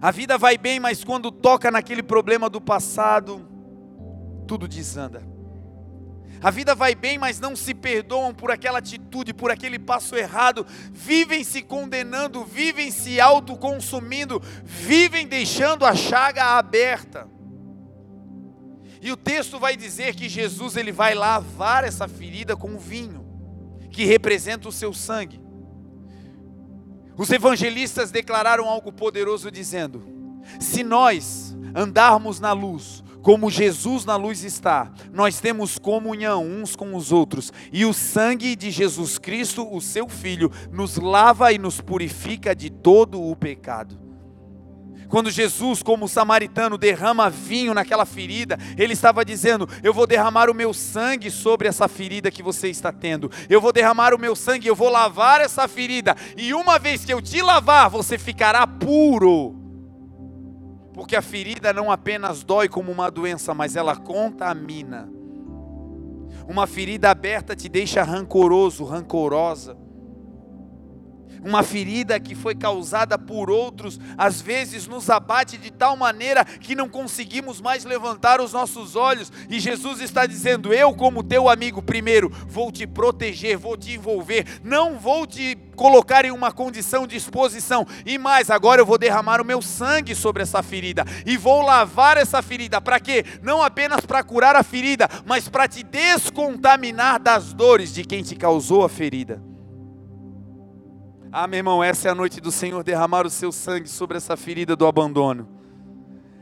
[0.01, 3.47] A vida vai bem, mas quando toca naquele problema do passado,
[4.47, 5.34] tudo desanda.
[6.45, 10.63] A vida vai bem, mas não se perdoam por aquela atitude, por aquele passo errado.
[10.93, 17.27] Vivem se condenando, vivem se autoconsumindo, vivem deixando a chaga aberta.
[19.01, 23.25] E o texto vai dizer que Jesus ele vai lavar essa ferida com vinho,
[23.89, 25.41] que representa o seu sangue.
[27.17, 30.03] Os evangelistas declararam algo poderoso dizendo:
[30.59, 36.93] Se nós andarmos na luz, como Jesus na luz está, nós temos comunhão uns com
[36.93, 41.81] os outros, e o sangue de Jesus Cristo, o seu Filho, nos lava e nos
[41.81, 43.97] purifica de todo o pecado.
[45.09, 50.53] Quando Jesus, como samaritano, derrama vinho naquela ferida, ele estava dizendo: Eu vou derramar o
[50.53, 53.31] meu sangue sobre essa ferida que você está tendo.
[53.49, 56.15] Eu vou derramar o meu sangue, eu vou lavar essa ferida.
[56.37, 59.64] E uma vez que eu te lavar, você ficará puro
[60.95, 65.09] porque a ferida não apenas dói como uma doença, mas ela contamina.
[66.47, 69.77] Uma ferida aberta te deixa rancoroso, rancorosa.
[71.45, 76.73] Uma ferida que foi causada por outros, às vezes nos abate de tal maneira que
[76.73, 81.83] não conseguimos mais levantar os nossos olhos, e Jesus está dizendo: Eu, como teu amigo,
[81.83, 87.15] primeiro vou te proteger, vou te envolver, não vou te colocar em uma condição de
[87.15, 91.61] exposição, e mais, agora eu vou derramar o meu sangue sobre essa ferida, e vou
[91.61, 93.23] lavar essa ferida, para quê?
[93.43, 98.35] Não apenas para curar a ferida, mas para te descontaminar das dores de quem te
[98.35, 99.54] causou a ferida.
[101.37, 104.37] Ah, meu irmão, essa é a noite do Senhor derramar o seu sangue sobre essa
[104.37, 105.45] ferida do abandono.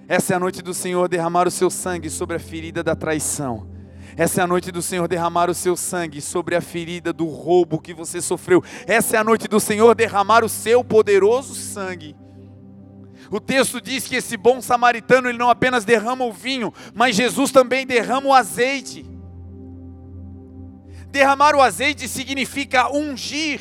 [0.07, 3.67] Essa é a noite do Senhor derramar o seu sangue sobre a ferida da traição.
[4.15, 7.81] Essa é a noite do Senhor derramar o seu sangue sobre a ferida do roubo
[7.81, 8.63] que você sofreu.
[8.85, 12.15] Essa é a noite do Senhor derramar o seu poderoso sangue.
[13.31, 17.51] O texto diz que esse bom samaritano ele não apenas derrama o vinho, mas Jesus
[17.51, 19.03] também derrama o azeite.
[21.09, 23.59] Derramar o azeite significa ungir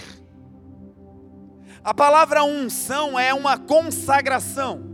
[1.84, 4.92] A palavra unção é uma consagração.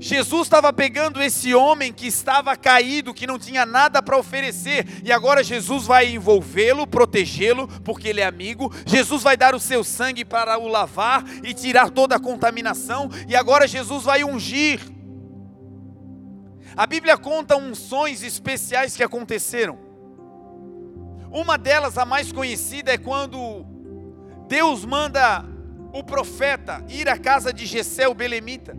[0.00, 5.12] Jesus estava pegando esse homem que estava caído, que não tinha nada para oferecer, e
[5.12, 8.72] agora Jesus vai envolvê-lo, protegê-lo, porque ele é amigo.
[8.86, 13.36] Jesus vai dar o seu sangue para o lavar e tirar toda a contaminação, e
[13.36, 14.80] agora Jesus vai ungir.
[16.76, 19.78] A Bíblia conta unções especiais que aconteceram.
[21.30, 23.64] Uma delas, a mais conhecida, é quando
[24.46, 25.44] Deus manda
[25.98, 28.76] o profeta ir à casa de Jessé, o belemita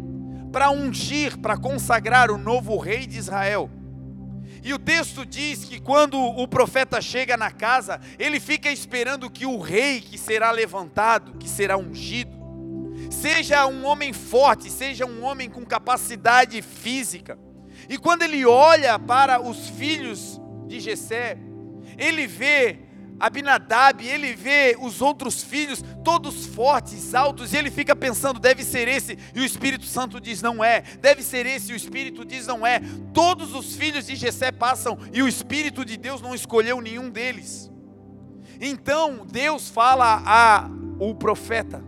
[0.52, 3.70] para ungir, para consagrar o novo rei de Israel.
[4.64, 9.46] E o texto diz que quando o profeta chega na casa, ele fica esperando que
[9.46, 12.38] o rei que será levantado, que será ungido,
[13.12, 17.38] seja um homem forte, seja um homem com capacidade física.
[17.90, 21.38] E quando ele olha para os filhos de Jessé,
[21.98, 22.80] ele vê
[23.20, 28.88] Abinadab, ele vê os outros filhos todos fortes, altos, e ele fica pensando, deve ser
[28.88, 32.46] esse, e o Espírito Santo diz não é, deve ser esse, e o Espírito diz
[32.46, 32.80] não é.
[33.14, 37.72] Todos os filhos de Jessé passam e o Espírito de Deus não escolheu nenhum deles.
[38.60, 41.84] Então Deus fala a o profeta.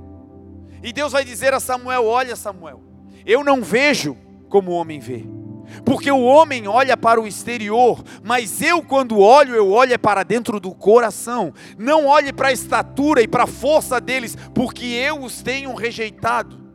[0.81, 2.81] E Deus vai dizer a Samuel: "Olha, Samuel,
[3.25, 4.15] eu não vejo
[4.49, 5.38] como o homem vê.
[5.83, 10.59] Porque o homem olha para o exterior, mas eu, quando olho, eu olho para dentro
[10.59, 11.53] do coração.
[11.77, 16.69] Não olhe para a estatura e para a força deles, porque eu os tenho rejeitado.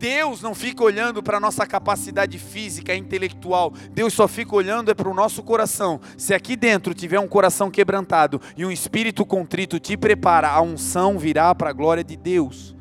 [0.00, 3.74] Deus não fica olhando para a nossa capacidade física, intelectual.
[3.92, 6.00] Deus só fica olhando é para o nosso coração.
[6.16, 11.18] Se aqui dentro tiver um coração quebrantado e um espírito contrito te prepara, a unção
[11.18, 12.74] virá para a glória de Deus.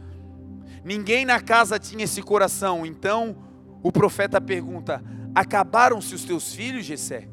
[0.81, 3.35] Ninguém na casa tinha esse coração, então
[3.81, 5.03] o profeta pergunta:
[5.33, 7.27] Acabaram-se os teus filhos, Jessé?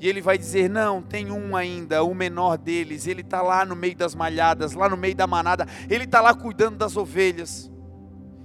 [0.00, 3.06] E ele vai dizer: Não, tem um ainda, o menor deles.
[3.06, 5.66] Ele está lá no meio das malhadas, lá no meio da manada.
[5.88, 7.70] Ele está lá cuidando das ovelhas.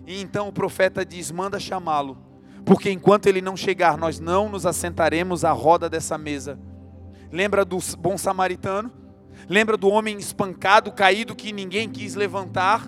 [0.06, 2.18] E então o profeta diz: Manda chamá-lo,
[2.66, 6.60] porque enquanto ele não chegar, nós não nos assentaremos à roda dessa mesa.
[7.32, 8.92] Lembra do bom samaritano?
[9.50, 12.88] Lembra do homem espancado, caído, que ninguém quis levantar?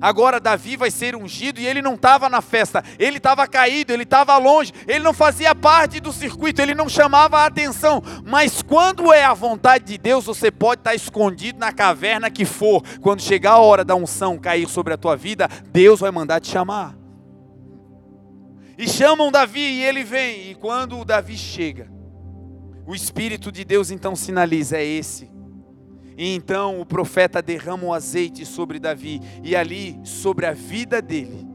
[0.00, 4.02] Agora Davi vai ser ungido e ele não estava na festa, ele estava caído, ele
[4.02, 8.02] estava longe, ele não fazia parte do circuito, ele não chamava a atenção.
[8.24, 12.82] Mas quando é a vontade de Deus, você pode estar escondido na caverna que for.
[13.00, 16.50] Quando chegar a hora da unção cair sobre a tua vida, Deus vai mandar te
[16.50, 16.96] chamar.
[18.76, 20.50] E chamam Davi e ele vem.
[20.50, 21.90] E quando o Davi chega,
[22.86, 25.29] o Espírito de Deus então sinaliza: é esse
[26.20, 31.48] e então o profeta derrama o azeite sobre Davi, e ali, sobre a vida dele,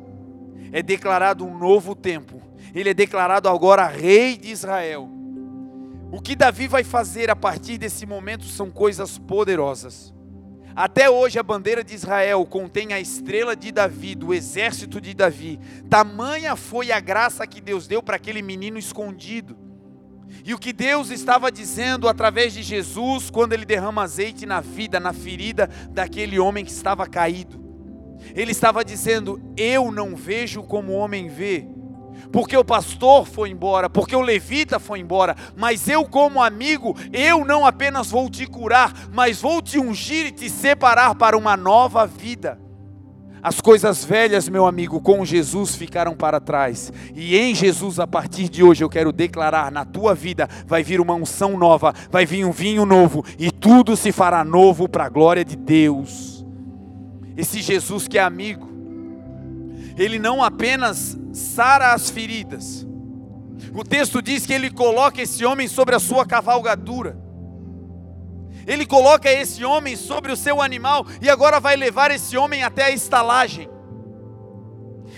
[0.71, 2.41] é declarado um novo tempo.
[2.73, 5.07] Ele é declarado agora rei de Israel.
[6.11, 10.11] O que Davi vai fazer a partir desse momento são coisas poderosas.
[10.75, 15.59] Até hoje a bandeira de Israel contém a estrela de Davi, do exército de Davi.
[15.91, 19.64] Tamanha foi a graça que Deus deu para aquele menino escondido.
[20.43, 24.99] E o que Deus estava dizendo através de Jesus, quando ele derrama azeite na vida,
[24.99, 27.63] na ferida daquele homem que estava caído.
[28.33, 31.67] Ele estava dizendo: Eu não vejo como o homem vê,
[32.31, 37.45] porque o pastor foi embora, porque o levita foi embora, mas eu, como amigo, eu
[37.45, 42.05] não apenas vou te curar, mas vou te ungir e te separar para uma nova
[42.05, 42.64] vida.
[43.45, 46.91] As coisas velhas, meu amigo, com Jesus ficaram para trás.
[47.13, 50.99] E em Jesus, a partir de hoje, eu quero declarar: na tua vida vai vir
[50.99, 55.09] uma unção nova, vai vir um vinho novo, e tudo se fará novo para a
[55.09, 56.43] glória de Deus.
[57.37, 58.67] Esse Jesus que é amigo,
[59.95, 62.83] ele não apenas sara as feridas,
[63.75, 67.24] o texto diz que ele coloca esse homem sobre a sua cavalgadura
[68.67, 72.85] ele coloca esse homem sobre o seu animal e agora vai levar esse homem até
[72.85, 73.69] a estalagem.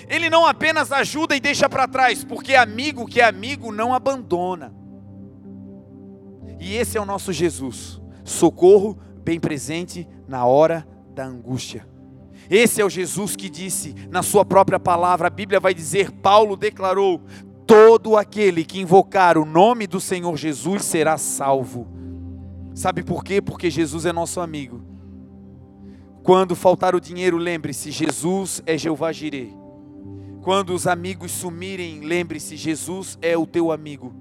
[0.07, 4.73] Ele não apenas ajuda e deixa para trás, porque amigo que é amigo não abandona.
[6.59, 11.87] E esse é o nosso Jesus, socorro bem presente na hora da angústia.
[12.49, 16.55] Esse é o Jesus que disse na sua própria palavra, a Bíblia vai dizer, Paulo
[16.55, 17.21] declarou:
[17.65, 21.96] todo aquele que invocar o nome do Senhor Jesus será salvo.
[22.77, 23.41] Sabe por quê?
[23.41, 24.83] Porque Jesus é nosso amigo.
[26.21, 29.51] Quando faltar o dinheiro, lembre-se: Jesus é Jeová Jireh.
[30.43, 34.13] Quando os amigos sumirem, lembre-se: Jesus é o teu amigo.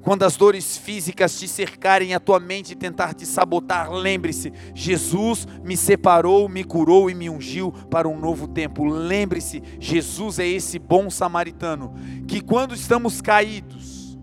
[0.00, 5.76] Quando as dores físicas te cercarem a tua mente tentar te sabotar, lembre-se: Jesus me
[5.76, 8.84] separou, me curou e me ungiu para um novo tempo.
[8.84, 11.92] Lembre-se: Jesus é esse bom samaritano
[12.28, 14.16] que, quando estamos caídos,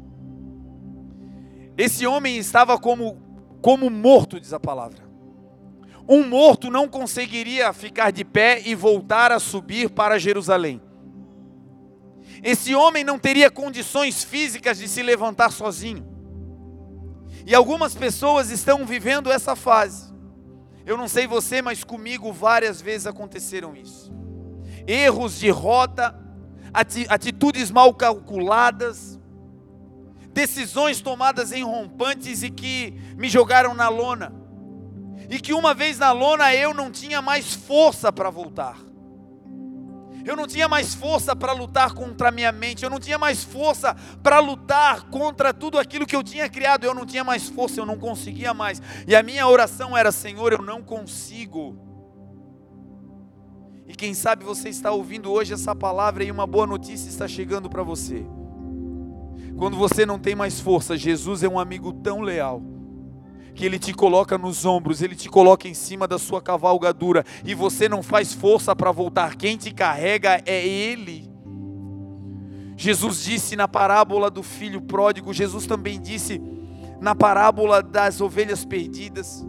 [1.78, 3.31] esse homem estava como
[3.62, 5.10] como morto, diz a palavra.
[6.08, 10.82] Um morto não conseguiria ficar de pé e voltar a subir para Jerusalém.
[12.44, 16.06] Esse homem não teria condições físicas de se levantar sozinho.
[17.46, 20.12] E algumas pessoas estão vivendo essa fase.
[20.86, 24.12] Eu não sei você, mas comigo várias vezes aconteceram isso.
[24.88, 26.16] Erros de rota,
[27.08, 29.11] atitudes mal calculadas,
[30.34, 34.34] decisões tomadas em rompantes e que me jogaram na lona.
[35.30, 38.78] E que uma vez na lona eu não tinha mais força para voltar.
[40.24, 43.44] Eu não tinha mais força para lutar contra a minha mente, eu não tinha mais
[43.44, 47.80] força para lutar contra tudo aquilo que eu tinha criado, eu não tinha mais força,
[47.80, 48.82] eu não conseguia mais.
[49.08, 51.76] E a minha oração era: Senhor, eu não consigo.
[53.88, 57.70] E quem sabe você está ouvindo hoje essa palavra e uma boa notícia está chegando
[57.70, 58.26] para você.
[59.62, 62.64] Quando você não tem mais força, Jesus é um amigo tão leal
[63.54, 67.54] que ele te coloca nos ombros, ele te coloca em cima da sua cavalgadura e
[67.54, 71.30] você não faz força para voltar, quem te carrega é ele.
[72.76, 76.42] Jesus disse na parábola do filho pródigo, Jesus também disse
[77.00, 79.46] na parábola das ovelhas perdidas.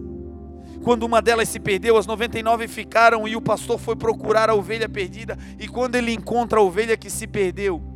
[0.85, 4.91] Quando uma delas se perdeu, as 99 ficaram e o pastor foi procurar a ovelha
[4.91, 5.39] perdida.
[5.59, 7.92] E quando ele encontra a ovelha que se perdeu,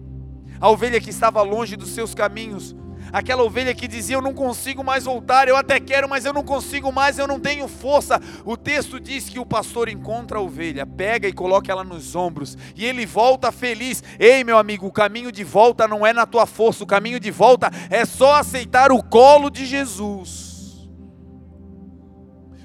[0.60, 2.74] a ovelha que estava longe dos seus caminhos,
[3.12, 6.42] aquela ovelha que dizia: Eu não consigo mais voltar, eu até quero, mas eu não
[6.42, 8.20] consigo mais, eu não tenho força.
[8.44, 12.56] O texto diz que o pastor encontra a ovelha, pega e coloca ela nos ombros,
[12.74, 14.02] e ele volta feliz.
[14.18, 17.30] Ei, meu amigo, o caminho de volta não é na tua força, o caminho de
[17.30, 20.46] volta é só aceitar o colo de Jesus.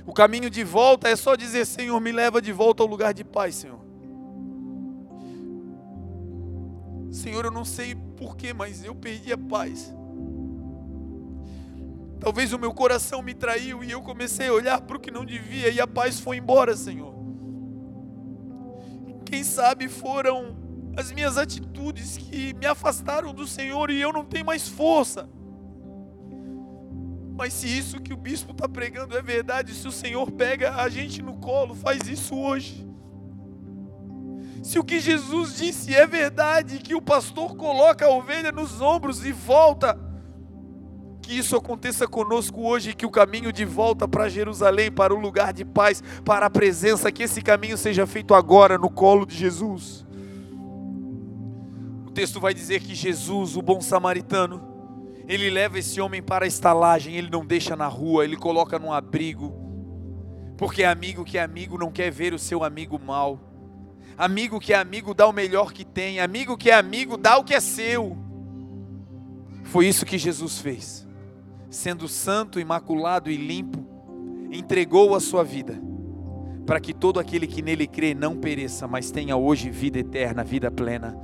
[0.05, 3.23] O caminho de volta é só dizer: Senhor, me leva de volta ao lugar de
[3.23, 3.80] paz, Senhor.
[7.11, 9.93] Senhor, eu não sei porquê, mas eu perdi a paz.
[12.19, 15.25] Talvez o meu coração me traiu e eu comecei a olhar para o que não
[15.25, 17.13] devia e a paz foi embora, Senhor.
[19.25, 20.55] Quem sabe foram
[20.95, 25.27] as minhas atitudes que me afastaram do Senhor e eu não tenho mais força.
[27.35, 30.87] Mas se isso que o bispo está pregando é verdade, se o Senhor pega a
[30.89, 32.87] gente no colo, faz isso hoje.
[34.61, 39.25] Se o que Jesus disse é verdade, que o pastor coloca a ovelha nos ombros
[39.25, 39.97] e volta
[41.21, 45.53] que isso aconteça conosco hoje, que o caminho de volta para Jerusalém, para o lugar
[45.53, 50.05] de paz, para a presença, que esse caminho seja feito agora no colo de Jesus.
[52.05, 54.61] O texto vai dizer que Jesus, o bom samaritano,
[55.27, 58.91] ele leva esse homem para a estalagem, ele não deixa na rua, ele coloca num
[58.91, 59.53] abrigo,
[60.57, 63.50] porque amigo que é amigo não quer ver o seu amigo mal.
[64.21, 67.43] Amigo que é amigo dá o melhor que tem, amigo que é amigo dá o
[67.43, 68.15] que é seu.
[69.63, 71.07] Foi isso que Jesus fez
[71.71, 73.83] sendo santo, imaculado e limpo,
[74.51, 75.81] entregou a sua vida,
[76.65, 80.69] para que todo aquele que nele crê não pereça, mas tenha hoje vida eterna, vida
[80.69, 81.17] plena.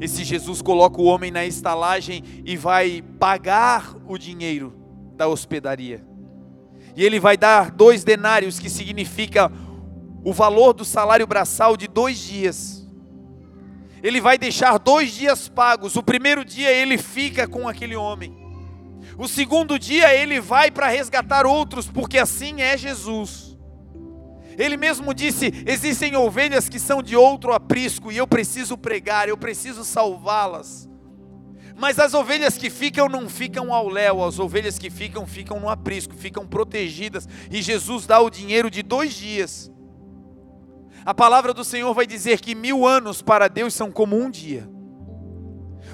[0.00, 4.72] Esse Jesus coloca o homem na estalagem e vai pagar o dinheiro
[5.16, 6.06] da hospedaria.
[6.94, 9.50] E ele vai dar dois denários, que significa
[10.24, 12.86] o valor do salário braçal de dois dias.
[14.02, 15.96] Ele vai deixar dois dias pagos.
[15.96, 18.36] O primeiro dia ele fica com aquele homem.
[19.18, 23.56] O segundo dia ele vai para resgatar outros, porque assim é Jesus.
[24.58, 29.36] Ele mesmo disse: existem ovelhas que são de outro aprisco e eu preciso pregar, eu
[29.36, 30.88] preciso salvá-las.
[31.78, 35.68] Mas as ovelhas que ficam não ficam ao léu, as ovelhas que ficam, ficam no
[35.68, 37.28] aprisco, ficam protegidas.
[37.50, 39.70] E Jesus dá o dinheiro de dois dias.
[41.06, 44.68] A palavra do Senhor vai dizer que mil anos para Deus são como um dia.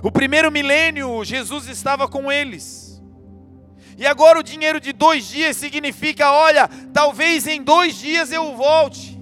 [0.02, 3.02] O primeiro milênio, Jesus estava com eles.
[3.98, 9.20] E agora o dinheiro de dois dias significa: olha, talvez em dois dias eu volte.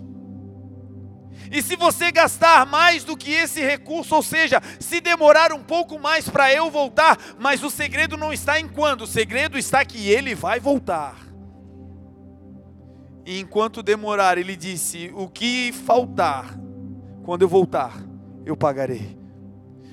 [1.50, 5.98] E se você gastar mais do que esse recurso, ou seja, se demorar um pouco
[5.98, 10.08] mais para eu voltar, mas o segredo não está em quando, o segredo está que
[10.08, 11.29] ele vai voltar.
[13.30, 16.58] E enquanto demorar, ele disse: o que faltar,
[17.22, 17.96] quando eu voltar,
[18.44, 19.16] eu pagarei.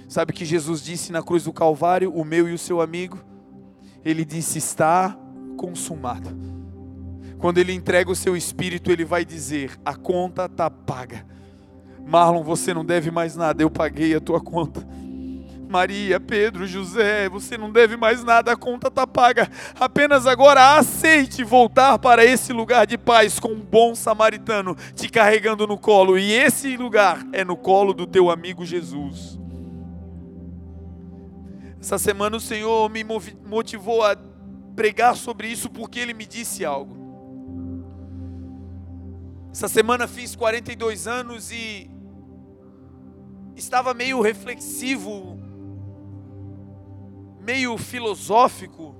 [0.10, 3.24] Sabe o que Jesus disse na cruz do Calvário, o meu e o seu amigo?
[4.04, 5.16] ele disse: Está
[5.56, 6.30] consumado.
[7.38, 11.24] Quando ele entrega o seu espírito, ele vai dizer: A conta está paga.
[12.06, 14.88] Marlon, você não deve mais nada, eu paguei a tua conta.
[15.68, 19.50] Maria, Pedro, José, você não deve mais nada, a conta está paga.
[19.80, 25.68] Apenas agora aceite voltar para esse lugar de paz com um bom samaritano te carregando
[25.68, 26.18] no colo.
[26.18, 29.38] E esse lugar é no colo do teu amigo Jesus.
[31.80, 33.04] Essa semana o Senhor me
[33.46, 34.18] motivou a
[34.76, 36.98] pregar sobre isso porque Ele me disse algo.
[39.52, 41.90] Essa semana fiz 42 anos e
[43.56, 45.40] estava meio reflexivo,
[47.48, 48.94] meio filosófico.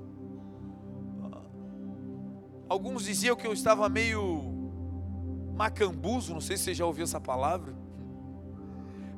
[2.66, 4.72] Alguns diziam que eu estava meio
[5.54, 7.76] macambuzo, não sei se você já ouviu essa palavra.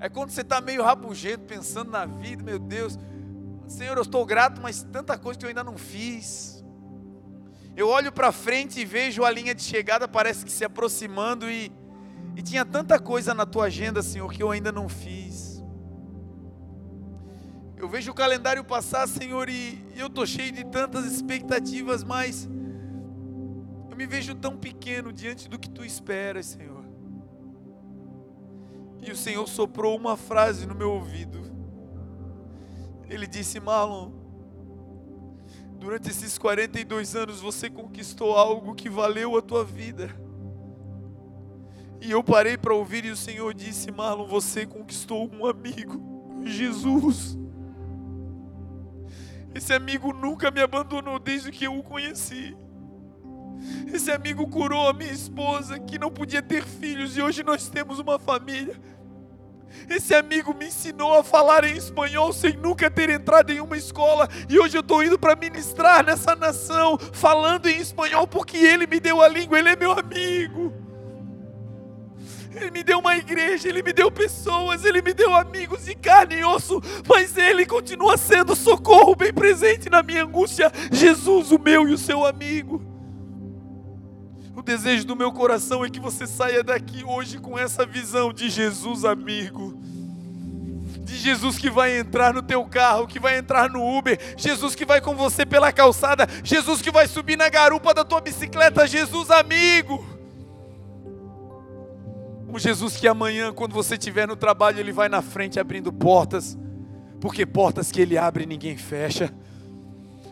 [0.00, 2.98] É quando você está meio rabugento, pensando na vida, meu Deus,
[3.68, 6.64] Senhor, eu estou grato, mas tanta coisa que eu ainda não fiz.
[7.76, 11.70] Eu olho para frente e vejo a linha de chegada, parece que se aproximando, e,
[12.34, 15.49] e tinha tanta coisa na tua agenda, Senhor, que eu ainda não fiz.
[17.80, 22.46] Eu vejo o calendário passar, Senhor, e eu estou cheio de tantas expectativas, mas
[23.90, 26.84] eu me vejo tão pequeno diante do que tu esperas, Senhor.
[29.00, 31.40] E o Senhor soprou uma frase no meu ouvido.
[33.08, 34.10] Ele disse: Marlon,
[35.78, 40.14] durante esses 42 anos você conquistou algo que valeu a tua vida.
[41.98, 47.39] E eu parei para ouvir e o Senhor disse: Marlon, você conquistou um amigo, Jesus.
[49.54, 52.56] Esse amigo nunca me abandonou desde que eu o conheci.
[53.92, 57.98] Esse amigo curou a minha esposa que não podia ter filhos e hoje nós temos
[57.98, 58.74] uma família.
[59.88, 64.28] Esse amigo me ensinou a falar em espanhol sem nunca ter entrado em uma escola
[64.48, 68.98] e hoje eu estou indo para ministrar nessa nação falando em espanhol porque ele me
[68.98, 70.79] deu a língua, ele é meu amigo.
[72.54, 76.36] Ele me deu uma igreja, Ele me deu pessoas, Ele me deu amigos de carne
[76.36, 80.70] e osso, mas Ele continua sendo socorro bem presente na minha angústia.
[80.90, 82.82] Jesus, o meu e o seu amigo.
[84.54, 88.50] O desejo do meu coração é que você saia daqui hoje com essa visão de
[88.50, 89.80] Jesus, amigo.
[91.02, 94.84] De Jesus que vai entrar no teu carro, que vai entrar no Uber, Jesus que
[94.84, 99.30] vai com você pela calçada, Jesus que vai subir na garupa da tua bicicleta, Jesus
[99.30, 100.19] amigo.
[102.52, 106.58] Um Jesus que amanhã, quando você estiver no trabalho, Ele vai na frente abrindo portas,
[107.20, 109.32] porque portas que Ele abre ninguém fecha.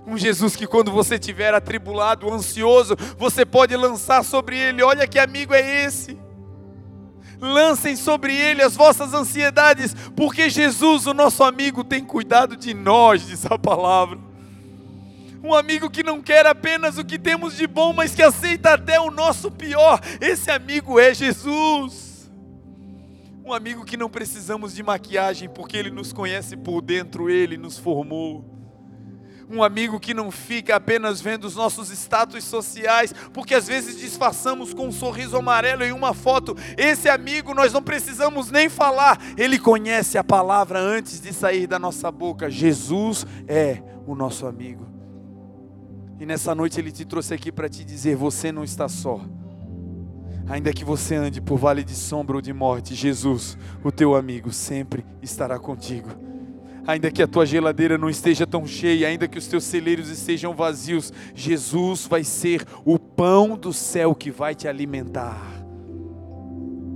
[0.04, 5.16] Um Jesus que, quando você estiver atribulado, ansioso, você pode lançar sobre Ele: olha que
[5.16, 6.18] amigo é esse.
[7.40, 13.24] Lancem sobre Ele as vossas ansiedades, porque Jesus, o nosso amigo, tem cuidado de nós,
[13.24, 14.18] diz a palavra.
[15.40, 18.98] Um amigo que não quer apenas o que temos de bom, mas que aceita até
[18.98, 20.00] o nosso pior.
[20.20, 22.07] Esse amigo é Jesus.
[23.48, 27.78] Um amigo que não precisamos de maquiagem, porque ele nos conhece por dentro, ele nos
[27.78, 28.44] formou.
[29.48, 34.74] Um amigo que não fica apenas vendo os nossos status sociais, porque às vezes disfarçamos
[34.74, 36.54] com um sorriso amarelo em uma foto.
[36.76, 41.78] Esse amigo nós não precisamos nem falar, ele conhece a palavra antes de sair da
[41.78, 42.50] nossa boca.
[42.50, 44.86] Jesus é o nosso amigo.
[46.20, 49.22] E nessa noite ele te trouxe aqui para te dizer: você não está só.
[50.48, 54.50] Ainda que você ande por vale de sombra ou de morte, Jesus, o teu amigo,
[54.50, 56.08] sempre estará contigo.
[56.86, 60.54] Ainda que a tua geladeira não esteja tão cheia, ainda que os teus celeiros estejam
[60.54, 65.57] vazios, Jesus vai ser o pão do céu que vai te alimentar.